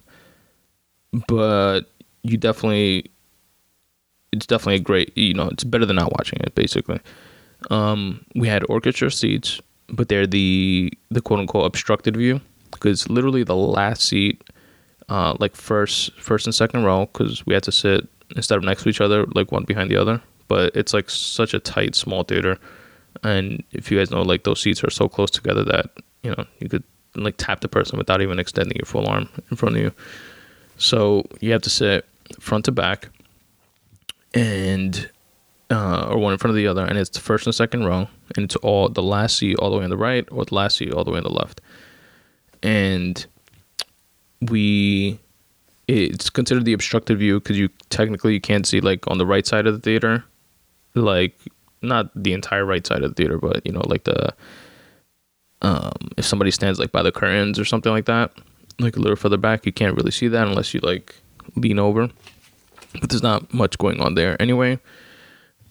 [1.27, 1.83] but
[2.22, 3.11] you definitely
[4.33, 7.00] it's definitely a great you know it's better than not watching it basically.
[7.70, 13.42] Um, we had orchestra seats but they're the the quote unquote obstructed view because literally
[13.42, 14.42] the last seat
[15.09, 18.83] uh, like first first and second row because we had to sit instead of next
[18.83, 20.20] to each other like one behind the other.
[20.48, 22.59] But it's like such a tight small theater.
[23.22, 25.90] And if you guys know like those seats are so close together that
[26.22, 29.57] you know you could like tap the person without even extending your full arm in
[29.57, 29.92] front of you
[30.79, 32.07] so you have to sit
[32.41, 33.09] front to back,
[34.35, 35.11] and
[35.71, 38.09] uh, or one in front of the other, and it's the first and second row,
[38.37, 40.79] and it's all the last seat all the way on the right, or the last
[40.79, 41.61] seat all the way on the left,
[42.62, 43.27] and
[44.41, 45.19] we
[45.88, 49.47] it's considered the obstructed view because you technically you can't see like on the right
[49.47, 50.25] side of the theater,
[50.95, 51.38] like
[51.83, 54.33] not the entire right side of the theater, but you know like the
[55.62, 58.33] um, if somebody stands like by the curtains or something like that,
[58.79, 61.14] like a little further back, you can't really see that unless you like
[61.57, 62.09] lean over.
[63.01, 64.79] But there's not much going on there anyway.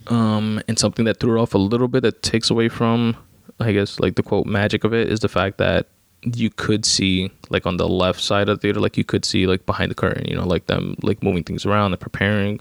[0.08, 3.17] Um, and something that threw off a little bit that takes away from,
[3.60, 5.88] I guess, like the quote magic of it is the fact that
[6.24, 9.48] you could see like on the left side of the theater, like you could see
[9.48, 12.60] like behind the curtain, you know, like them like moving things around and preparing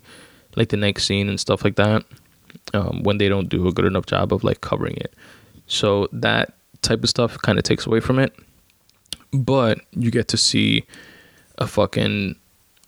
[0.56, 2.04] like the next scene and stuff like that.
[2.74, 5.14] Um, when they don't do a good enough job of like covering it.
[5.66, 8.34] So that type of stuff kind of takes away from it
[9.32, 10.84] but you get to see
[11.58, 12.36] a fucking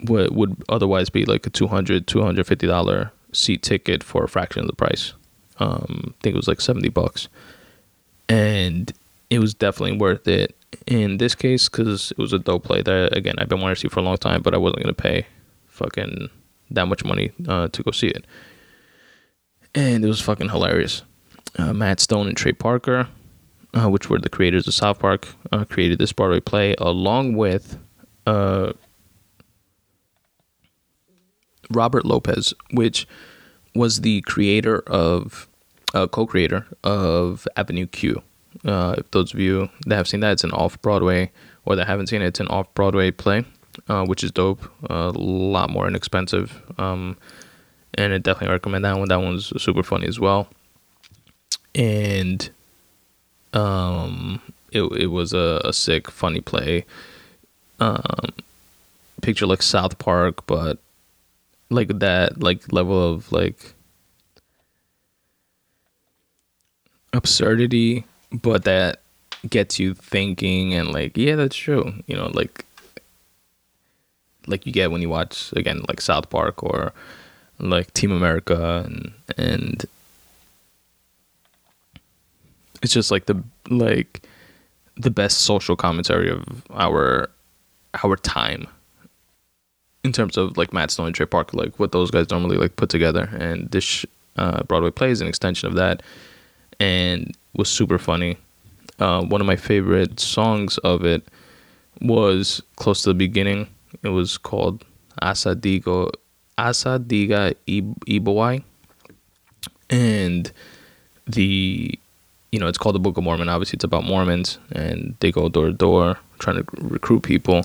[0.02, 4.68] what would otherwise be like a 200 250 dollar seat ticket for a fraction of
[4.68, 5.14] the price.
[5.58, 7.28] Um i think it was like 70 bucks.
[8.28, 8.92] And
[9.30, 10.54] it was definitely worth it
[10.86, 13.80] in this case because it was a dope play that again i've been wanting to
[13.80, 15.26] see for a long time but i wasn't going to pay
[15.66, 16.28] fucking
[16.70, 18.26] that much money uh, to go see it.
[19.74, 21.02] And it was fucking hilarious.
[21.58, 23.08] Uh, matt stone and trey parker
[23.74, 27.78] uh, which were the creators of South Park, uh, created this Broadway play along with
[28.26, 28.72] uh,
[31.70, 33.06] Robert Lopez, which
[33.74, 35.48] was the creator of,
[35.94, 38.22] uh, co-creator of Avenue Q.
[38.64, 41.30] Uh, if those of you that have seen that, it's an off-Broadway,
[41.64, 43.44] or that haven't seen it, it's an off-Broadway play,
[43.88, 47.16] uh, which is dope, a lot more inexpensive, um,
[47.94, 49.08] and I definitely recommend that one.
[49.08, 50.48] That one's super funny as well,
[51.74, 52.50] and
[53.52, 54.40] um,
[54.72, 56.84] it it was a, a sick, funny play.
[57.80, 58.32] Um,
[59.22, 60.78] picture like South Park, but
[61.70, 63.74] like that like level of like
[67.12, 69.00] absurdity, but that
[69.48, 72.64] gets you thinking and like yeah that's true you know like
[74.46, 76.92] like you get when you watch again like South Park or
[77.58, 79.84] like Team America and and
[82.82, 84.22] it's just like the like
[84.96, 87.30] the best social commentary of our
[88.02, 88.66] our time
[90.04, 92.76] in terms of like Matt Stone and Trey Parker, like what those guys normally like
[92.76, 93.28] put together.
[93.38, 94.06] And this
[94.36, 96.02] uh, Broadway play is an extension of that,
[96.80, 98.36] and was super funny.
[98.98, 101.26] Uh, one of my favorite songs of it
[102.00, 103.68] was close to the beginning.
[104.02, 104.84] It was called
[105.22, 106.10] Asa Digo
[106.56, 108.62] Asa Diga Ibawai,
[109.90, 110.52] and
[111.26, 111.98] the
[112.52, 113.48] you know it's called the Book of Mormon.
[113.48, 117.64] Obviously, it's about Mormons, and they go door to door trying to recruit people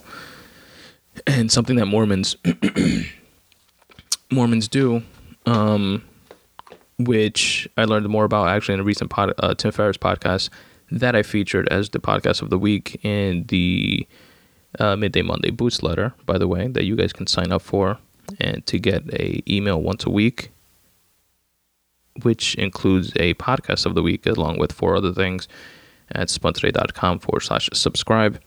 [1.28, 2.36] and something that Mormons
[4.32, 5.04] Mormons do,
[5.46, 6.04] um,
[6.98, 10.50] which I learned more about actually in a recent pod, uh, Tim Ferriss podcast
[10.92, 14.08] that I featured as the podcast of the week in the
[14.80, 17.98] uh, Midday Monday Boost letter, by the way, that you guys can sign up for
[18.40, 20.52] and to get a email once a week,
[22.22, 25.48] which includes a podcast of the week along with four other things
[26.12, 28.40] at spuntoday.com forward slash subscribe.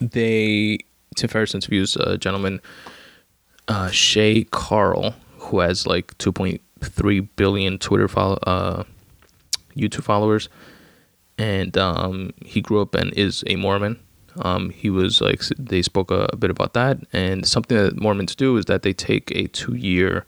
[0.00, 0.78] They
[1.16, 2.60] Tim Ferriss interviews a gentleman,
[3.68, 8.84] uh, Shay Carl, who has like 2.3 billion Twitter follow, uh,
[9.74, 10.48] YouTube followers,
[11.38, 13.98] and um, he grew up and is a Mormon.
[14.38, 18.34] Um, he was like they spoke a, a, bit about that, and something that Mormons
[18.34, 20.26] do is that they take a two-year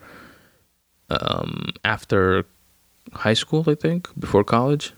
[1.10, 2.44] um, after
[3.12, 4.92] high school, I think, before college,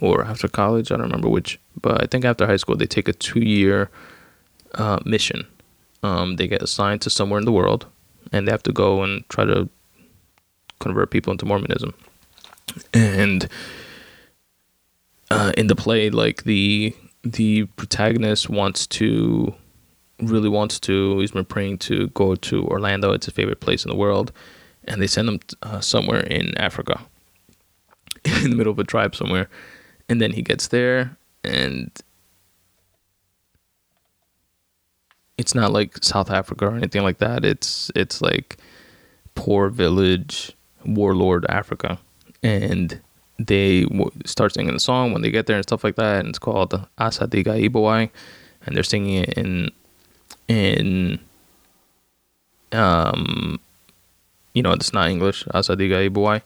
[0.00, 0.90] or after college.
[0.90, 3.90] I don't remember which, but I think after high school they take a two-year
[4.74, 5.46] uh, mission.
[6.02, 7.86] Um, they get assigned to somewhere in the world,
[8.32, 9.68] and they have to go and try to
[10.80, 11.94] convert people into Mormonism.
[12.92, 13.48] And
[15.30, 19.54] uh, in the play, like the the protagonist wants to
[20.18, 23.12] really wants to he's been praying to go to Orlando.
[23.12, 24.32] It's his favorite place in the world,
[24.84, 27.00] and they send him uh, somewhere in Africa,
[28.24, 29.48] in the middle of a tribe somewhere,
[30.08, 31.90] and then he gets there and
[35.38, 37.44] it's not like South Africa or anything like that.
[37.44, 38.58] It's it's like
[39.34, 40.52] poor village
[40.84, 41.98] warlord Africa,
[42.42, 43.00] and
[43.38, 46.20] they w- start singing the song when they get there and stuff like that.
[46.20, 48.10] And it's called Asadiga Ibawai,
[48.66, 49.70] and they're singing it in
[50.48, 51.18] in
[52.72, 53.58] um
[54.54, 56.42] you know it's not English Asadiga Ibawai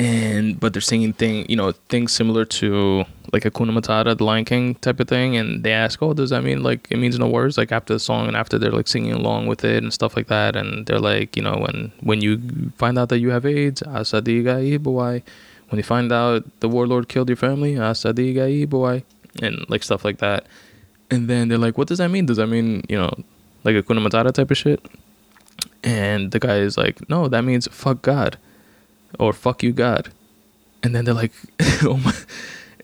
[0.00, 4.44] and but they're singing thing you know things similar to like Hakuna Matata, the Lion
[4.44, 7.28] King type of thing, and they ask, "Oh, does that mean like it means no
[7.28, 10.16] words?" Like after the song and after they're like singing along with it and stuff
[10.16, 12.40] like that, and they're like, you know, when when you
[12.76, 15.22] find out that you have AIDS, asadiga ibuai.
[15.68, 19.04] When you find out the warlord killed your family, asadiga ibuai,
[19.42, 20.46] and like stuff like that.
[21.10, 22.26] And then they're like, "What does that mean?
[22.26, 23.12] Does that mean you know,
[23.64, 24.80] like a Hakuna Matata type of shit?"
[25.82, 28.36] And the guy is like, "No, that means fuck God."
[29.18, 30.10] or fuck you God.
[30.82, 31.32] And then they're like,
[31.82, 32.14] oh my,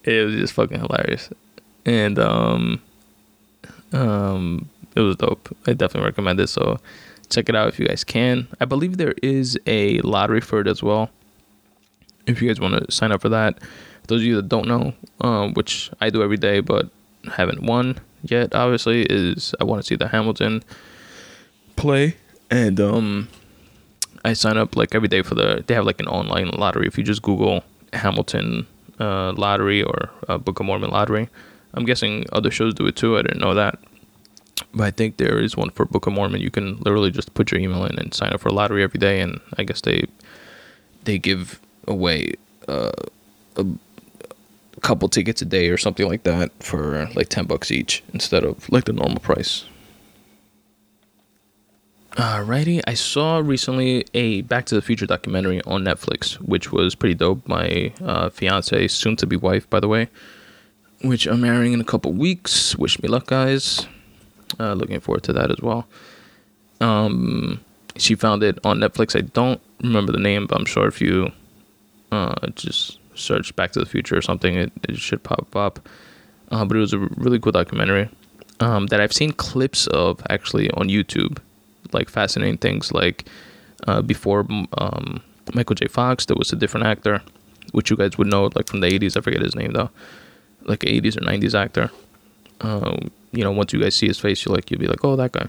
[0.04, 1.30] it was just fucking hilarious.
[1.84, 2.82] And, um,
[3.92, 5.54] um, it was dope.
[5.66, 6.48] I definitely recommend it.
[6.48, 6.78] So
[7.30, 8.48] check it out if you guys can.
[8.60, 11.10] I believe there is a lottery for it as well.
[12.26, 13.58] If you guys want to sign up for that.
[14.08, 16.88] Those of you that don't know, um, which I do every day, but
[17.32, 20.62] haven't won yet, obviously, is I want to see the Hamilton
[21.74, 22.16] play.
[22.50, 23.28] And, um,
[24.26, 25.62] I sign up like every day for the.
[25.64, 26.88] They have like an online lottery.
[26.88, 28.66] If you just Google Hamilton
[28.98, 31.28] uh, lottery or uh, Book of Mormon lottery,
[31.74, 33.16] I'm guessing other shows do it too.
[33.16, 33.78] I didn't know that,
[34.74, 36.40] but I think there is one for Book of Mormon.
[36.40, 38.98] You can literally just put your email in and sign up for a lottery every
[38.98, 40.06] day, and I guess they
[41.04, 42.34] they give away
[42.66, 42.90] uh,
[43.56, 43.64] a,
[44.80, 48.68] couple tickets a day or something like that for like ten bucks each instead of
[48.70, 49.66] like the normal price.
[52.16, 57.14] Alrighty, I saw recently a Back to the Future documentary on Netflix, which was pretty
[57.14, 57.46] dope.
[57.46, 60.08] My uh, fiance, soon to be wife, by the way,
[61.02, 62.74] which I'm marrying in a couple weeks.
[62.76, 63.86] Wish me luck, guys.
[64.58, 65.86] Uh, looking forward to that as well.
[66.80, 67.60] Um,
[67.96, 69.14] she found it on Netflix.
[69.14, 71.30] I don't remember the name, but I'm sure if you
[72.12, 75.86] uh, just search Back to the Future or something, it, it should pop up.
[76.50, 78.08] Uh, but it was a really cool documentary
[78.60, 81.40] um, that I've seen clips of actually on YouTube
[81.96, 83.26] like fascinating things like
[83.86, 84.46] uh, before
[84.78, 85.22] um,
[85.54, 85.88] Michael J.
[85.88, 87.22] Fox, there was a different actor,
[87.72, 89.16] which you guys would know like from the 80s.
[89.16, 89.90] I forget his name though,
[90.62, 91.90] like 80s or 90s actor.
[92.60, 95.16] Um, you know, once you guys see his face, you like you'll be like, oh,
[95.16, 95.48] that guy.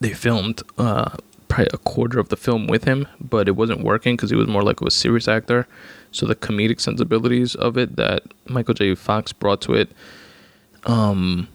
[0.00, 1.10] They filmed uh,
[1.48, 4.48] probably a quarter of the film with him, but it wasn't working because he was
[4.48, 5.66] more like a serious actor.
[6.12, 8.94] So the comedic sensibilities of it that Michael J.
[8.94, 9.92] Fox brought to it
[10.84, 11.48] um,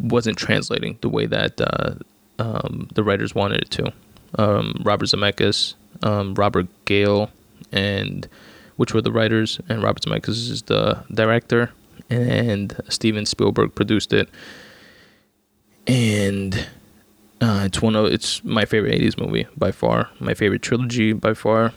[0.00, 1.94] wasn't translating the way that uh,
[2.38, 3.92] um, the writers wanted it to.
[4.38, 7.30] Um, Robert Zemeckis, um, Robert Gale,
[7.72, 8.28] and
[8.76, 11.72] which were the writers, and Robert Zemeckis is the director,
[12.10, 14.28] and Steven Spielberg produced it.
[15.86, 16.66] And
[17.40, 21.34] uh, it's one of it's my favorite '80s movie by far, my favorite trilogy by
[21.34, 21.72] far,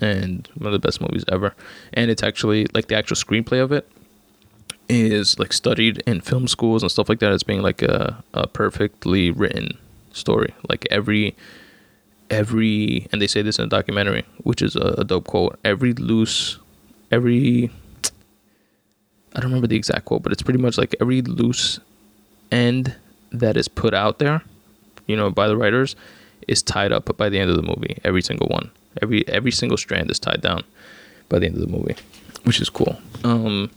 [0.00, 1.54] and one of the best movies ever.
[1.94, 3.90] And it's actually like the actual screenplay of it
[4.88, 8.46] is like studied in film schools and stuff like that as being like a, a
[8.46, 9.76] perfectly written
[10.16, 10.54] story.
[10.68, 11.36] Like every
[12.30, 15.58] every and they say this in a documentary, which is a, a dope quote.
[15.64, 16.58] Every loose
[17.10, 17.70] every
[19.34, 21.78] I don't remember the exact quote, but it's pretty much like every loose
[22.50, 22.96] end
[23.32, 24.42] that is put out there,
[25.06, 25.94] you know, by the writers,
[26.48, 27.98] is tied up by the end of the movie.
[28.04, 28.70] Every single one,
[29.02, 30.64] every every single strand is tied down
[31.28, 31.96] by the end of the movie,
[32.44, 32.98] which is cool.
[33.24, 33.70] Um,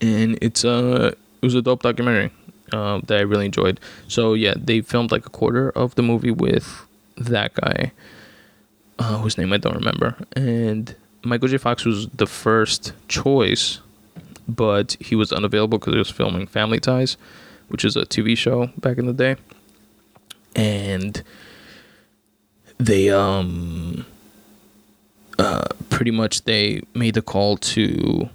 [0.00, 2.30] and it's a it was a dope documentary
[2.72, 3.80] uh, that I really enjoyed.
[4.08, 6.86] So yeah, they filmed like a quarter of the movie with
[7.16, 7.92] that guy,
[8.98, 11.58] uh, whose name I don't remember, and Michael J.
[11.58, 13.80] Fox was the first choice,
[14.46, 17.16] but he was unavailable because he was filming Family Ties,
[17.68, 19.36] which is a TV show back in the day,
[20.54, 21.22] and
[22.78, 24.04] they um
[25.38, 28.28] uh pretty much they made the call to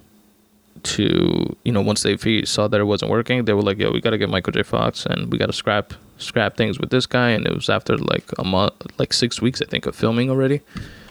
[0.84, 4.02] to you know once they saw that it wasn't working they were like yo we
[4.02, 4.64] got to get michael j.
[4.64, 7.30] Fox and we got to scrap scrap things with this guy.
[7.30, 10.62] And it was after like a month like six weeks i think of filming already.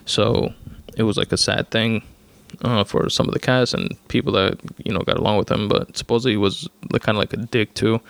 [0.07, 0.53] So
[0.97, 2.03] it was like a sad thing
[2.63, 5.69] uh, for some of the cast and people that you know got along with him
[5.69, 8.01] but supposedly he was like, kind of like a dick too.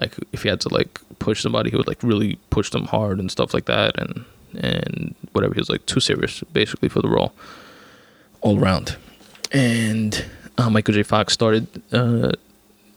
[0.00, 3.18] Like if he had to like push somebody he would like really push them hard
[3.18, 4.24] and stuff like that and
[4.58, 5.54] and whatever.
[5.54, 7.32] He was like too serious basically for the role
[8.40, 8.96] all around.
[9.52, 10.24] And
[10.58, 11.02] uh, Michael J.
[11.02, 12.32] Fox started uh,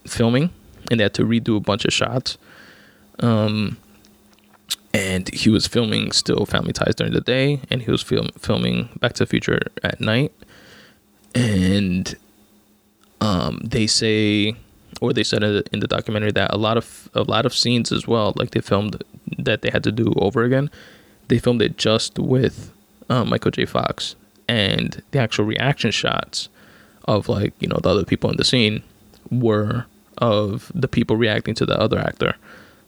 [0.05, 0.51] filming,
[0.89, 2.38] and they had to redo a bunch of shots.
[3.20, 3.78] Um,
[4.93, 8.89] and he was filming still Family Ties during the day, and he was film filming
[8.99, 10.32] Back to the Future at night.
[11.36, 12.16] And
[13.22, 14.55] um, they say,
[15.01, 18.07] or they said in the documentary that a lot of a lot of scenes as
[18.07, 19.03] well, like they filmed
[19.38, 20.72] that they had to do over again.
[21.28, 22.74] They filmed it just with
[23.10, 23.66] uh, Michael J.
[23.66, 24.16] Fox,
[24.47, 26.49] and the actual reaction shots
[27.10, 28.84] of like you know the other people in the scene
[29.32, 29.86] were
[30.20, 32.36] of the people reacting to the other actor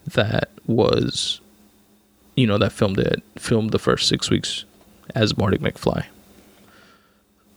[0.05, 1.41] that was
[2.35, 4.63] you know that filmed it filmed the first six weeks
[5.15, 6.05] as Marty McFly.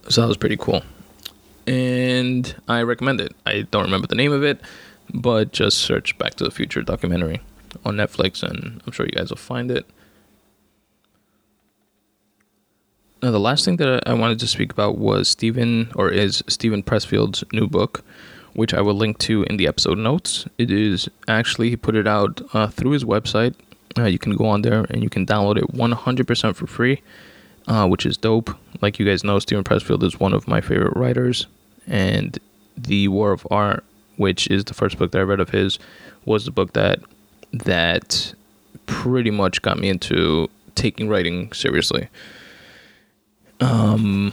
[0.09, 0.83] So that was pretty cool.
[1.67, 3.35] And I recommend it.
[3.47, 4.61] I don't remember the name of it,
[5.13, 7.41] but just search Back to the Future documentary
[7.85, 9.87] on Netflix and I'm sure you guys will find it.
[13.25, 16.83] Now, the last thing that I wanted to speak about was Steven, or is Steven
[16.83, 18.05] Pressfield's new book,
[18.53, 20.47] which I will link to in the episode notes.
[20.59, 23.55] It is actually, he put it out uh, through his website.
[23.97, 27.01] Uh, you can go on there and you can download it 100% for free,
[27.67, 28.55] uh, which is dope.
[28.83, 31.47] Like you guys know, Steven Pressfield is one of my favorite writers,
[31.87, 32.39] and
[32.77, 33.85] The War of Art,
[34.19, 35.79] which is the first book that I read of his,
[36.27, 37.01] was the book that
[37.55, 38.35] that
[38.85, 42.11] pretty much got me into taking writing seriously
[43.61, 44.33] um,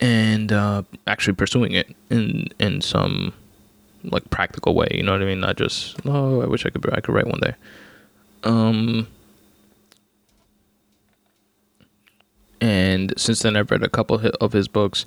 [0.00, 3.32] and uh, actually pursuing it in in some
[4.04, 4.88] like practical way.
[4.92, 5.40] You know what I mean?
[5.40, 7.54] Not just oh, I wish I could I could write one day.
[8.44, 9.08] Um,
[12.60, 15.04] and since then I've read a couple of his books.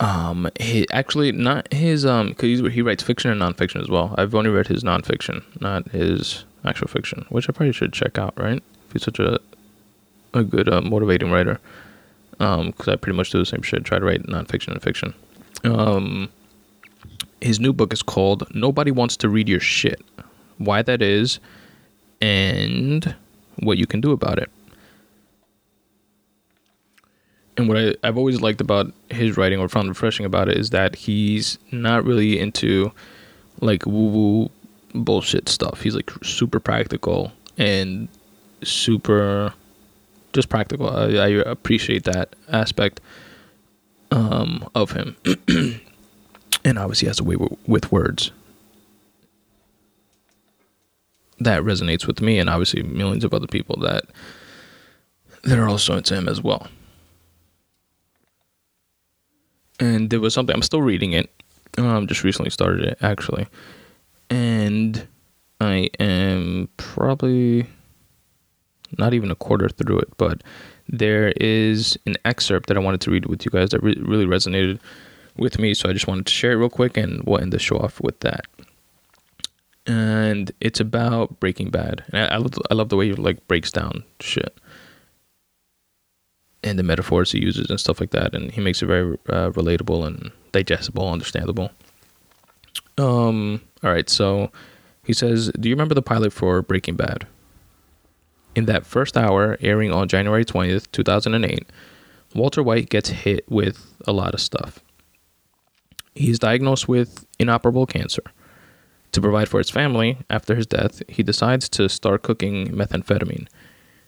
[0.00, 4.14] Um, he actually not his um because he writes fiction and nonfiction as well.
[4.16, 8.34] I've only read his nonfiction, not his actual fiction, which I probably should check out.
[8.36, 8.62] Right?
[8.86, 9.40] If he's such a
[10.34, 11.60] a good uh, motivating writer
[12.32, 13.84] because um, I pretty much do the same shit.
[13.84, 15.14] Try to write nonfiction and fiction.
[15.64, 16.28] Um,
[17.40, 20.00] his new book is called "Nobody Wants to Read Your Shit."
[20.58, 21.38] Why that is,
[22.20, 23.14] and
[23.60, 24.50] what you can do about it.
[27.56, 30.70] And what I, I've always liked about his writing, or found refreshing about it, is
[30.70, 32.92] that he's not really into
[33.60, 34.50] like woo woo
[34.94, 35.80] bullshit stuff.
[35.80, 38.08] He's like super practical and
[38.62, 39.52] super
[40.38, 40.88] just practical.
[40.88, 43.00] I, I appreciate that aspect
[44.12, 45.16] um, of him,
[46.64, 48.30] and obviously has a way w- with words
[51.40, 54.04] that resonates with me, and obviously millions of other people that
[55.42, 56.68] that are also into him as well.
[59.80, 61.30] And there was something I'm still reading it.
[61.76, 63.48] Um, just recently started it actually,
[64.30, 65.04] and
[65.60, 67.66] I am probably
[68.96, 70.42] not even a quarter through it, but
[70.88, 74.26] there is an excerpt that I wanted to read with you guys that re- really
[74.26, 74.80] resonated
[75.36, 75.74] with me.
[75.74, 78.00] So I just wanted to share it real quick and we'll end the show off
[78.00, 78.46] with that.
[79.86, 82.04] And it's about Breaking Bad.
[82.08, 84.58] And I, I, love, I love the way he like breaks down shit
[86.62, 88.34] and the metaphors he uses and stuff like that.
[88.34, 91.70] And he makes it very uh, relatable and digestible, understandable.
[92.96, 93.60] Um.
[93.84, 94.08] All right.
[94.10, 94.50] So
[95.04, 97.26] he says, "Do you remember the pilot for Breaking Bad?"
[98.58, 101.70] In that first hour, airing on January twentieth, two thousand and eight,
[102.34, 104.80] Walter White gets hit with a lot of stuff.
[106.16, 108.24] He's diagnosed with inoperable cancer.
[109.12, 113.46] To provide for his family after his death, he decides to start cooking methamphetamine.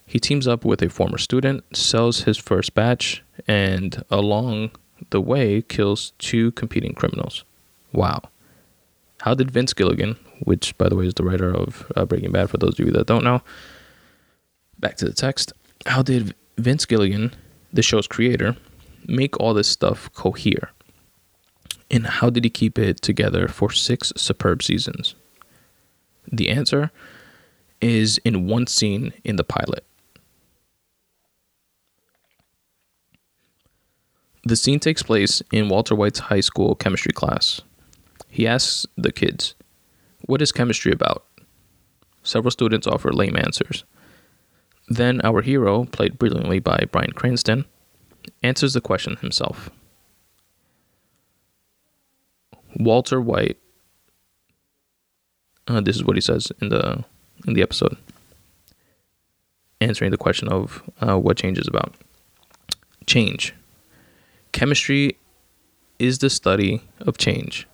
[0.05, 4.72] He teams up with a former student, sells his first batch, and along
[5.11, 7.44] the way kills two competing criminals.
[7.92, 8.22] Wow.
[9.20, 12.51] How did Vince Gilligan, which by the way is the writer of uh, Breaking Bad
[12.51, 13.42] for those of you that don't know,
[14.81, 15.53] back to the text,
[15.87, 17.33] how did Vince Gilligan,
[17.72, 18.57] the show's creator,
[19.07, 20.70] make all this stuff cohere?
[21.91, 25.14] And how did he keep it together for six superb seasons?
[26.31, 26.91] The answer
[27.81, 29.85] is in one scene in the pilot.
[34.45, 37.61] The scene takes place in Walter White's high school chemistry class.
[38.28, 39.55] He asks the kids,
[40.22, 41.26] What is chemistry about?
[42.22, 43.85] Several students offer lame answers.
[44.91, 47.64] Then our hero, played brilliantly by Bryan Cranston,
[48.43, 49.70] answers the question himself.
[52.74, 53.57] Walter White.
[55.68, 57.05] Uh, this is what he says in the
[57.47, 57.97] in the episode,
[59.80, 61.95] answering the question of uh, what change is about.
[63.07, 63.55] Change.
[64.51, 65.16] Chemistry
[66.01, 67.68] is the study of change.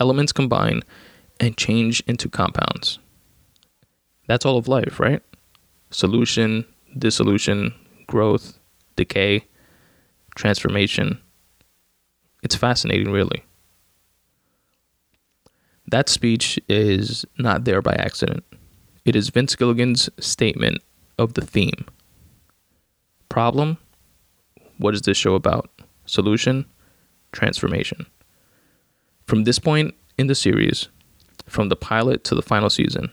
[0.00, 0.82] Elements combine
[1.38, 2.98] and change into compounds.
[4.26, 5.22] That's all of life, right?
[5.94, 6.64] Solution,
[6.98, 7.72] dissolution,
[8.08, 8.58] growth,
[8.96, 9.44] decay,
[10.34, 11.20] transformation.
[12.42, 13.44] It's fascinating, really.
[15.86, 18.42] That speech is not there by accident.
[19.04, 20.82] It is Vince Gilligan's statement
[21.16, 21.86] of the theme.
[23.28, 23.78] Problem?
[24.78, 25.70] What is this show about?
[26.06, 26.66] Solution?
[27.30, 28.06] Transformation.
[29.28, 30.88] From this point in the series,
[31.46, 33.12] from the pilot to the final season,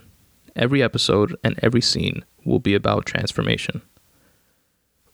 [0.56, 3.82] every episode and every scene will be about transformation.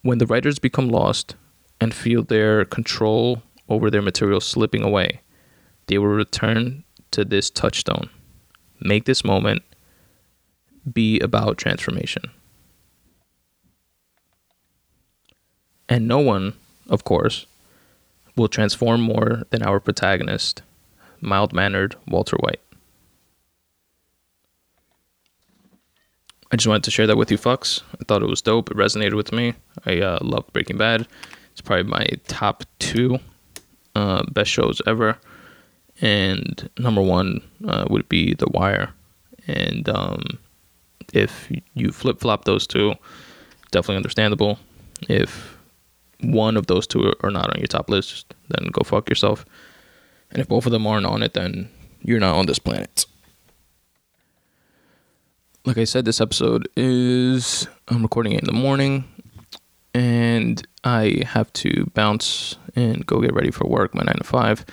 [0.02, 1.36] When the writers become lost
[1.82, 5.22] and feel their control over their material slipping away,
[5.88, 8.10] they will return to this touchstone.
[8.80, 9.64] Make this moment
[10.92, 12.24] be about transformation.
[15.90, 16.54] And no one,
[16.90, 17.46] of course,
[18.36, 20.62] will transform more than our protagonist,
[21.22, 22.62] mild mannered Walter White.
[26.52, 27.82] I just wanted to share that with you, fucks.
[28.00, 28.72] I thought it was dope.
[28.72, 29.54] It resonated with me.
[29.86, 31.08] I uh, loved Breaking Bad.
[31.52, 33.20] It's probably my top two
[33.95, 35.18] uh, best shows ever.
[36.00, 38.93] And number one uh, would be The Wire.
[39.48, 40.22] And um,
[41.14, 42.93] if you flip flop those two,
[43.72, 44.60] definitely understandable.
[45.10, 45.58] If
[46.22, 49.45] one of those two are not on your top list, then go fuck yourself.
[50.32, 51.70] And if both of them aren't on it, then
[52.02, 53.06] you're not on this planet.
[55.68, 59.03] Like I said, this episode is I'm recording it in the morning,
[59.93, 64.65] and I have to bounce and go get ready for work, my nine to five,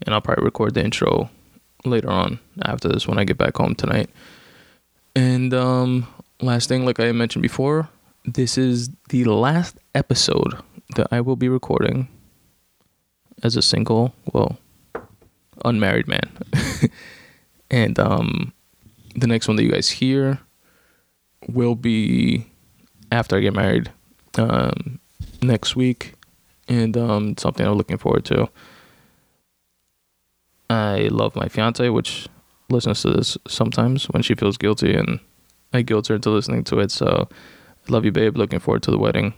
[0.00, 1.28] and I'll probably record the intro
[1.84, 4.08] later on after this when I get back home tonight.
[5.14, 6.06] And um,
[6.40, 7.90] last thing, like I mentioned before,
[8.24, 10.54] this is the last episode
[10.96, 12.08] that I will be recording
[13.42, 14.56] as a single, well,
[15.66, 16.30] unmarried man.
[17.70, 18.54] and um,
[19.14, 20.40] the next one that you guys hear
[21.48, 22.46] will be
[23.10, 23.90] after I get married
[24.38, 25.00] um,
[25.42, 26.14] next week,
[26.68, 28.48] and um, something I'm looking forward to.
[30.68, 32.28] I love my fiance, which
[32.68, 35.20] listens to this sometimes when she feels guilty, and
[35.72, 36.92] I guilt her into listening to it.
[36.92, 37.28] So,
[37.88, 38.36] love you, babe.
[38.36, 39.34] Looking forward to the wedding,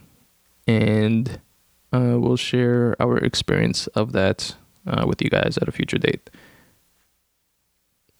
[0.66, 1.40] and
[1.92, 4.54] uh, we'll share our experience of that
[4.86, 6.28] uh, with you guys at a future date.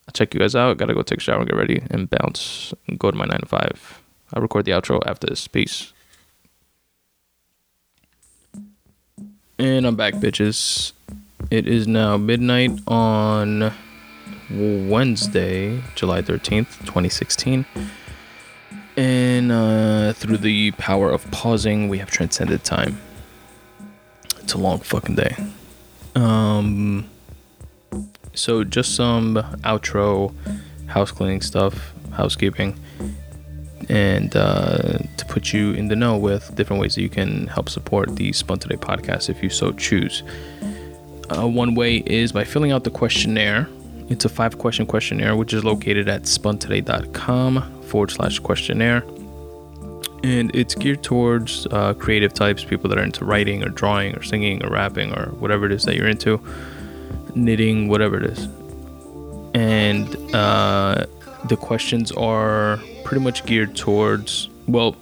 [0.09, 0.79] I'll check you guys out.
[0.79, 3.41] Gotta go take a shower and get ready and bounce and go to my 9
[3.41, 4.03] to 5.
[4.35, 5.47] I'll record the outro after this.
[5.47, 5.93] Peace.
[9.59, 10.93] And I'm back, bitches.
[11.51, 13.73] It is now midnight on
[14.51, 17.67] Wednesday, July 13th, 2016.
[18.97, 23.01] And uh, through the power of pausing, we have transcended time.
[24.41, 25.37] It's a long fucking day.
[26.15, 27.09] Um,
[28.35, 30.35] so just some outro,
[30.87, 32.79] house cleaning stuff, housekeeping,
[33.89, 37.69] and uh, to put you in the know with different ways that you can help
[37.69, 40.23] support the Spun Today podcast if you so choose.
[41.31, 43.69] Uh, one way is by filling out the questionnaire.
[44.09, 49.05] It's a five question questionnaire, which is located at spuntoday.com forward slash questionnaire.
[50.25, 54.23] And it's geared towards uh, creative types, people that are into writing or drawing or
[54.23, 56.41] singing or rapping or whatever it is that you're into,
[57.35, 58.49] knitting, whatever it is.
[59.55, 61.07] And uh,
[61.49, 64.93] the questions are pretty much geared towards, well,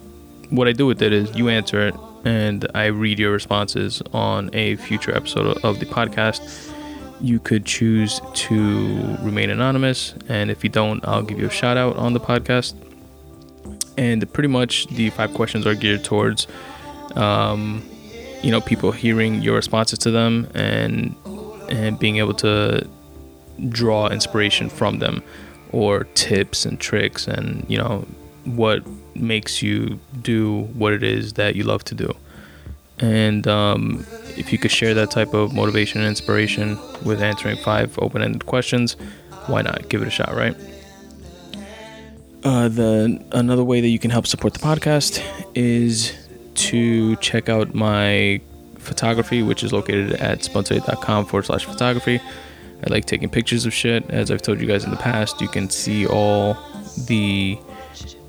[0.49, 4.49] what I do with it is you answer it and I read your responses on
[4.53, 6.71] a future episode of the podcast.
[7.19, 11.77] You could choose to remain anonymous, and if you don't, I'll give you a shout
[11.77, 12.73] out on the podcast.
[13.97, 16.47] And pretty much the five questions are geared towards,
[17.15, 17.87] um,
[18.41, 21.15] you know, people hearing your responses to them and
[21.71, 22.87] and being able to
[23.69, 25.23] draw inspiration from them,
[25.71, 28.05] or tips and tricks, and you know
[28.45, 28.83] what
[29.15, 32.13] makes you do what it is that you love to do.
[32.99, 34.05] And um,
[34.37, 38.45] if you could share that type of motivation and inspiration with answering five open ended
[38.45, 38.95] questions,
[39.47, 39.89] why not?
[39.89, 40.55] Give it a shot, right?
[42.43, 45.23] Uh, the another way that you can help support the podcast
[45.55, 46.13] is
[46.55, 48.41] to check out my
[48.81, 52.19] photography, which is located at spuntoday.com forward slash photography.
[52.83, 54.09] I like taking pictures of shit.
[54.09, 56.57] As I've told you guys in the past, you can see all
[57.05, 57.57] the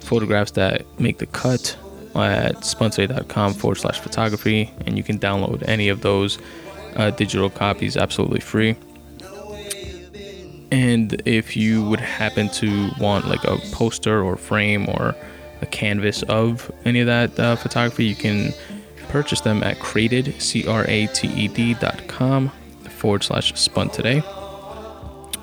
[0.00, 1.76] photographs that make the cut
[2.14, 6.38] at spuntoday.com forward slash photography, and you can download any of those
[6.96, 8.76] uh, digital copies absolutely free.
[10.70, 15.14] And if you would happen to want like a poster or frame or
[15.60, 18.52] a canvas of any of that uh, photography, you can
[19.12, 22.50] purchase them at crated, C-R-A-T-E-D dot com
[22.88, 24.22] forward slash spun today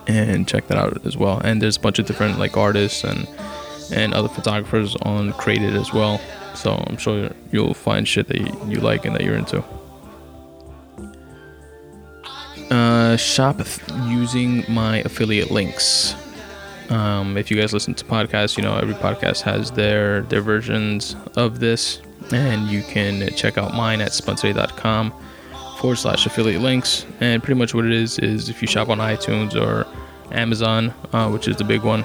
[0.09, 1.39] and check that out as well.
[1.39, 3.27] And there's a bunch of different like artists and
[3.91, 6.19] and other photographers on Crated as well.
[6.53, 9.63] So I'm sure you'll find shit that you, like and that you're into.
[12.69, 16.15] Uh, shop th- using my affiliate links.
[16.89, 21.15] Um, if you guys listen to podcasts, you know every podcast has their their versions
[21.35, 22.01] of this,
[22.31, 25.13] and you can check out mine at spuntoday.com
[25.79, 27.05] forward slash affiliate links.
[27.19, 29.87] And pretty much what it is is if you shop on iTunes or
[30.31, 32.03] Amazon, uh, which is the big one,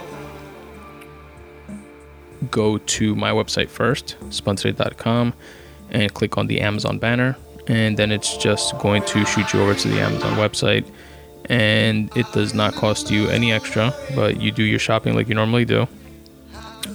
[2.51, 5.35] go to my website first, spuntoday.com,
[5.91, 7.37] and click on the Amazon banner.
[7.67, 10.89] And then it's just going to shoot you over to the Amazon website.
[11.47, 15.35] And it does not cost you any extra, but you do your shopping like you
[15.35, 15.87] normally do.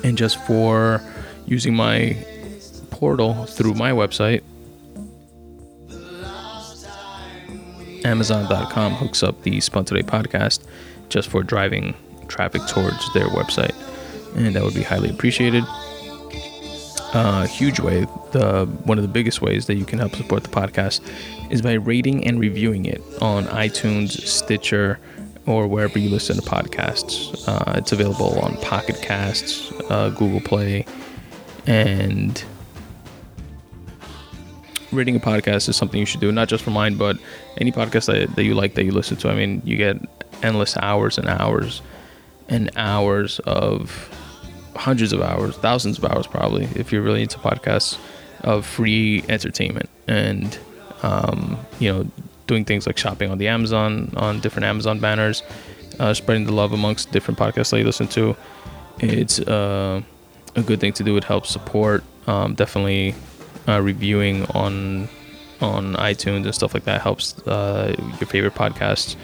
[0.04, 1.02] And just for
[1.46, 2.16] using my
[3.00, 4.44] portal through my website,
[8.04, 10.66] Amazon.com hooks up the Spun Today podcast
[11.08, 11.96] just for driving
[12.28, 13.74] traffic towards their website
[14.36, 15.64] and that would be highly appreciated.
[17.12, 20.50] Uh, huge way, the one of the biggest ways that you can help support the
[20.50, 21.02] podcast
[21.50, 25.00] is by rating and reviewing it on iTunes, Stitcher,
[25.48, 27.48] or wherever you listen to podcasts.
[27.48, 30.86] Uh, it's available on Pocket Casts, uh, Google Play,
[31.66, 32.44] and
[34.92, 37.18] rating a podcast is something you should do, not just for mine, but
[37.58, 39.30] any podcast that, that you like that you listen to.
[39.30, 39.98] I mean, you get
[40.42, 41.82] endless hours and hours
[42.48, 44.10] and hours of
[44.76, 47.98] hundreds of hours, thousands of hours probably, if you're really into podcasts,
[48.42, 50.58] of free entertainment and
[51.04, 52.10] um, you know
[52.48, 55.44] doing things like shopping on the Amazon on different Amazon banners,
[56.00, 58.36] uh, spreading the love amongst different podcasts that you listen to.
[59.00, 60.02] It's uh,
[60.56, 61.16] a good thing to do.
[61.18, 62.04] It helps support.
[62.28, 63.16] Um, definitely
[63.70, 65.08] uh, reviewing on
[65.62, 69.16] on iTunes and stuff like that helps uh, your favorite podcasts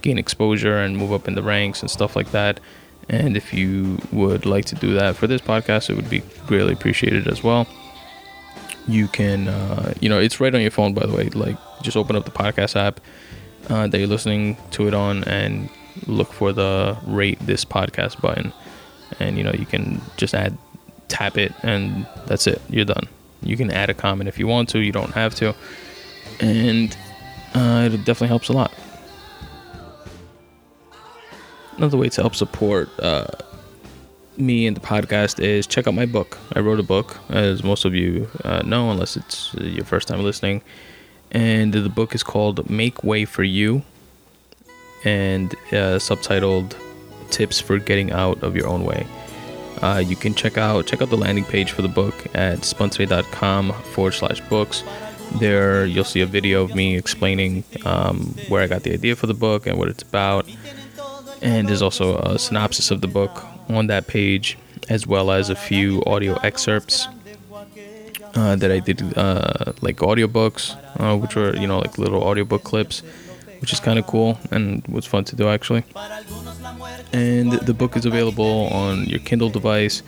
[0.00, 2.58] gain exposure and move up in the ranks and stuff like that.
[3.08, 6.72] And if you would like to do that for this podcast, it would be greatly
[6.72, 7.66] appreciated as well.
[8.88, 11.28] You can, uh, you know, it's right on your phone, by the way.
[11.28, 13.00] Like, just open up the podcast app
[13.68, 15.68] uh, that you're listening to it on and
[16.06, 18.52] look for the rate this podcast button.
[19.20, 20.56] And, you know, you can just add,
[21.08, 22.62] tap it, and that's it.
[22.70, 23.08] You're done.
[23.42, 25.54] You can add a comment if you want to, you don't have to.
[26.40, 26.96] And
[27.54, 28.72] uh, it definitely helps a lot
[31.76, 33.26] another way to help support uh,
[34.36, 36.38] me and the podcast is check out my book.
[36.54, 40.22] I wrote a book, as most of you uh, know, unless it's your first time
[40.22, 40.62] listening.
[41.30, 43.82] And the book is called Make Way for You
[45.04, 46.76] and uh, subtitled
[47.30, 49.06] Tips for Getting Out of Your Own Way.
[49.82, 53.72] Uh, you can check out check out the landing page for the book at spuntoday.com
[53.72, 54.84] forward slash books.
[55.40, 59.26] There you'll see a video of me explaining um, where I got the idea for
[59.26, 60.46] the book and what it's about
[61.42, 64.56] and there's also a synopsis of the book on that page,
[64.88, 67.08] as well as a few audio excerpts
[68.34, 72.62] uh, that I did uh, like audiobooks, uh, which were you know like little audiobook
[72.62, 73.02] clips,
[73.60, 75.84] which is kind of cool and was fun to do actually.
[77.12, 80.02] And the book is available on your Kindle device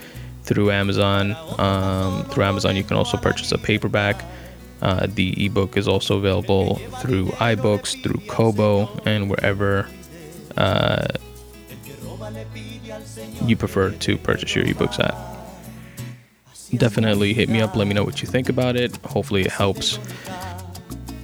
[0.44, 1.36] through Amazon.
[1.58, 4.24] Um, through Amazon, you can also purchase a paperback.
[4.82, 9.88] Uh, the ebook is also available through iBooks, through Kobo, and wherever
[10.56, 11.06] uh,
[13.44, 15.14] you prefer to purchase your ebooks at.
[16.78, 18.96] Definitely hit me up, let me know what you think about it.
[19.06, 19.98] Hopefully, it helps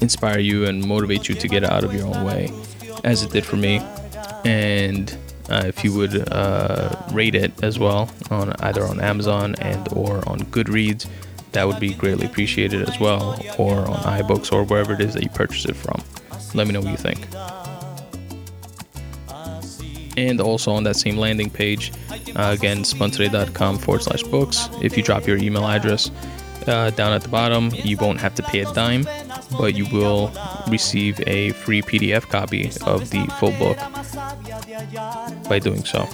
[0.01, 2.51] inspire you and motivate you to get out of your own way,
[3.05, 3.79] as it did for me.
[4.45, 5.15] And
[5.51, 10.27] uh, if you would uh, rate it as well on either on Amazon and or
[10.29, 11.07] on Goodreads,
[11.53, 15.23] that would be greatly appreciated as well, or on iBooks or wherever it is that
[15.23, 16.03] you purchase it from.
[16.55, 17.27] Let me know what you think.
[20.17, 21.93] And also on that same landing page,
[22.37, 24.69] uh, again, spuntoday.com forward slash books.
[24.83, 26.11] If you drop your email address
[26.67, 29.07] uh, down at the bottom, you won't have to pay a dime,
[29.59, 30.33] but you will
[30.69, 33.79] receive a free PDF copy of the full book
[35.49, 36.09] by doing so.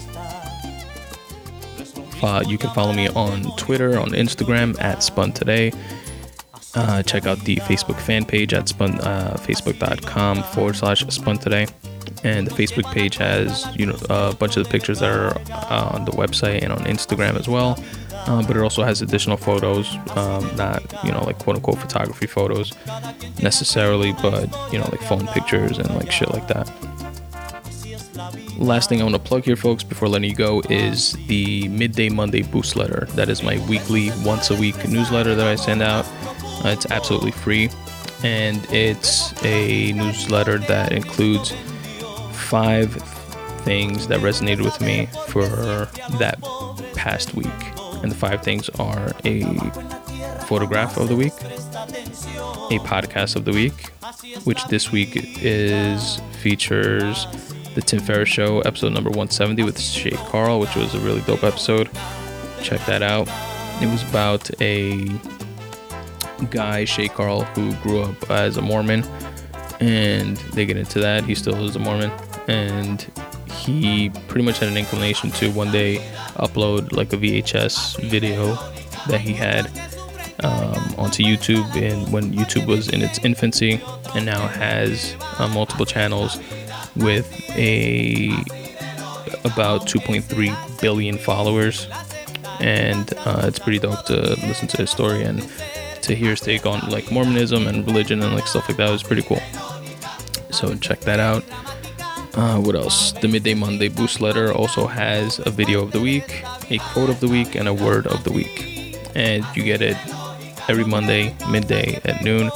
[2.23, 5.73] Uh, you can follow me on Twitter, on Instagram at Spun Today.
[6.75, 11.67] Uh, check out the Facebook fan page at spun, uh, facebook.com forward slash Spun Today.
[12.23, 15.91] And the Facebook page has you know a bunch of the pictures that are uh,
[15.95, 17.83] on the website and on Instagram as well.
[18.27, 22.27] Um, but it also has additional photos, um, not you know like quote unquote photography
[22.27, 22.73] photos
[23.41, 26.71] necessarily, but you know like phone pictures and like shit like that.
[28.59, 32.09] Last thing I want to plug here, folks, before letting you go, is the Midday
[32.09, 33.07] Monday Boost Letter.
[33.11, 36.07] That is my weekly, once a week newsletter that I send out.
[36.65, 37.69] Uh, it's absolutely free,
[38.25, 41.53] and it's a newsletter that includes
[42.33, 42.95] five
[43.65, 45.47] things that resonated with me for
[46.19, 46.39] that
[46.95, 47.76] past week.
[48.03, 49.43] And the five things are a
[50.47, 53.91] photograph of the week, a podcast of the week,
[54.45, 55.11] which this week
[55.43, 57.27] is features
[57.75, 61.45] the Tim Ferriss Show, episode number 170 with Shay Carl, which was a really dope
[61.45, 61.91] episode.
[62.63, 63.29] Check that out.
[63.83, 65.07] It was about a
[66.51, 69.05] guy, Shay Carl, who grew up as a Mormon,
[69.81, 71.25] and they get into that.
[71.25, 72.11] He still is a Mormon,
[72.49, 73.07] and
[73.67, 75.97] he pretty much had an inclination to one day
[76.37, 78.55] upload like a VHS video
[79.09, 79.67] that he had
[80.45, 83.81] um, onto YouTube, and when YouTube was in its infancy,
[84.15, 86.39] and now has uh, multiple channels
[86.95, 88.31] with a
[89.45, 91.89] about 2.3 billion followers,
[92.61, 94.15] and uh, it's pretty dope to
[94.47, 95.49] listen to his story and
[96.03, 98.89] to hear his take on like Mormonism and religion and like stuff like that.
[98.89, 99.41] It was pretty cool.
[100.51, 101.45] So check that out.
[102.37, 103.13] Uh, what else?
[103.13, 107.21] The Midday Monday Boost Letter also has a video of the week, a quote of
[107.21, 109.01] the week, and a word of the week.
[109.15, 109.97] And you get it
[110.69, 112.51] every Monday, midday at noon.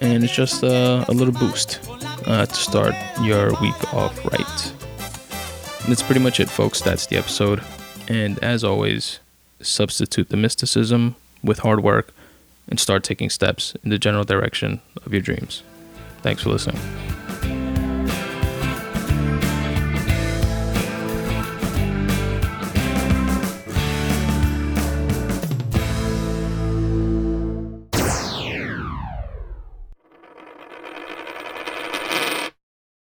[0.00, 1.80] And it's just uh, a little boost
[2.26, 4.72] uh, to start your week off right.
[5.82, 6.80] And that's pretty much it, folks.
[6.80, 7.60] That's the episode.
[8.06, 9.18] And as always,
[9.60, 12.14] substitute the mysticism with hard work
[12.68, 15.64] and start taking steps in the general direction of your dreams.
[16.22, 16.80] Thanks for listening.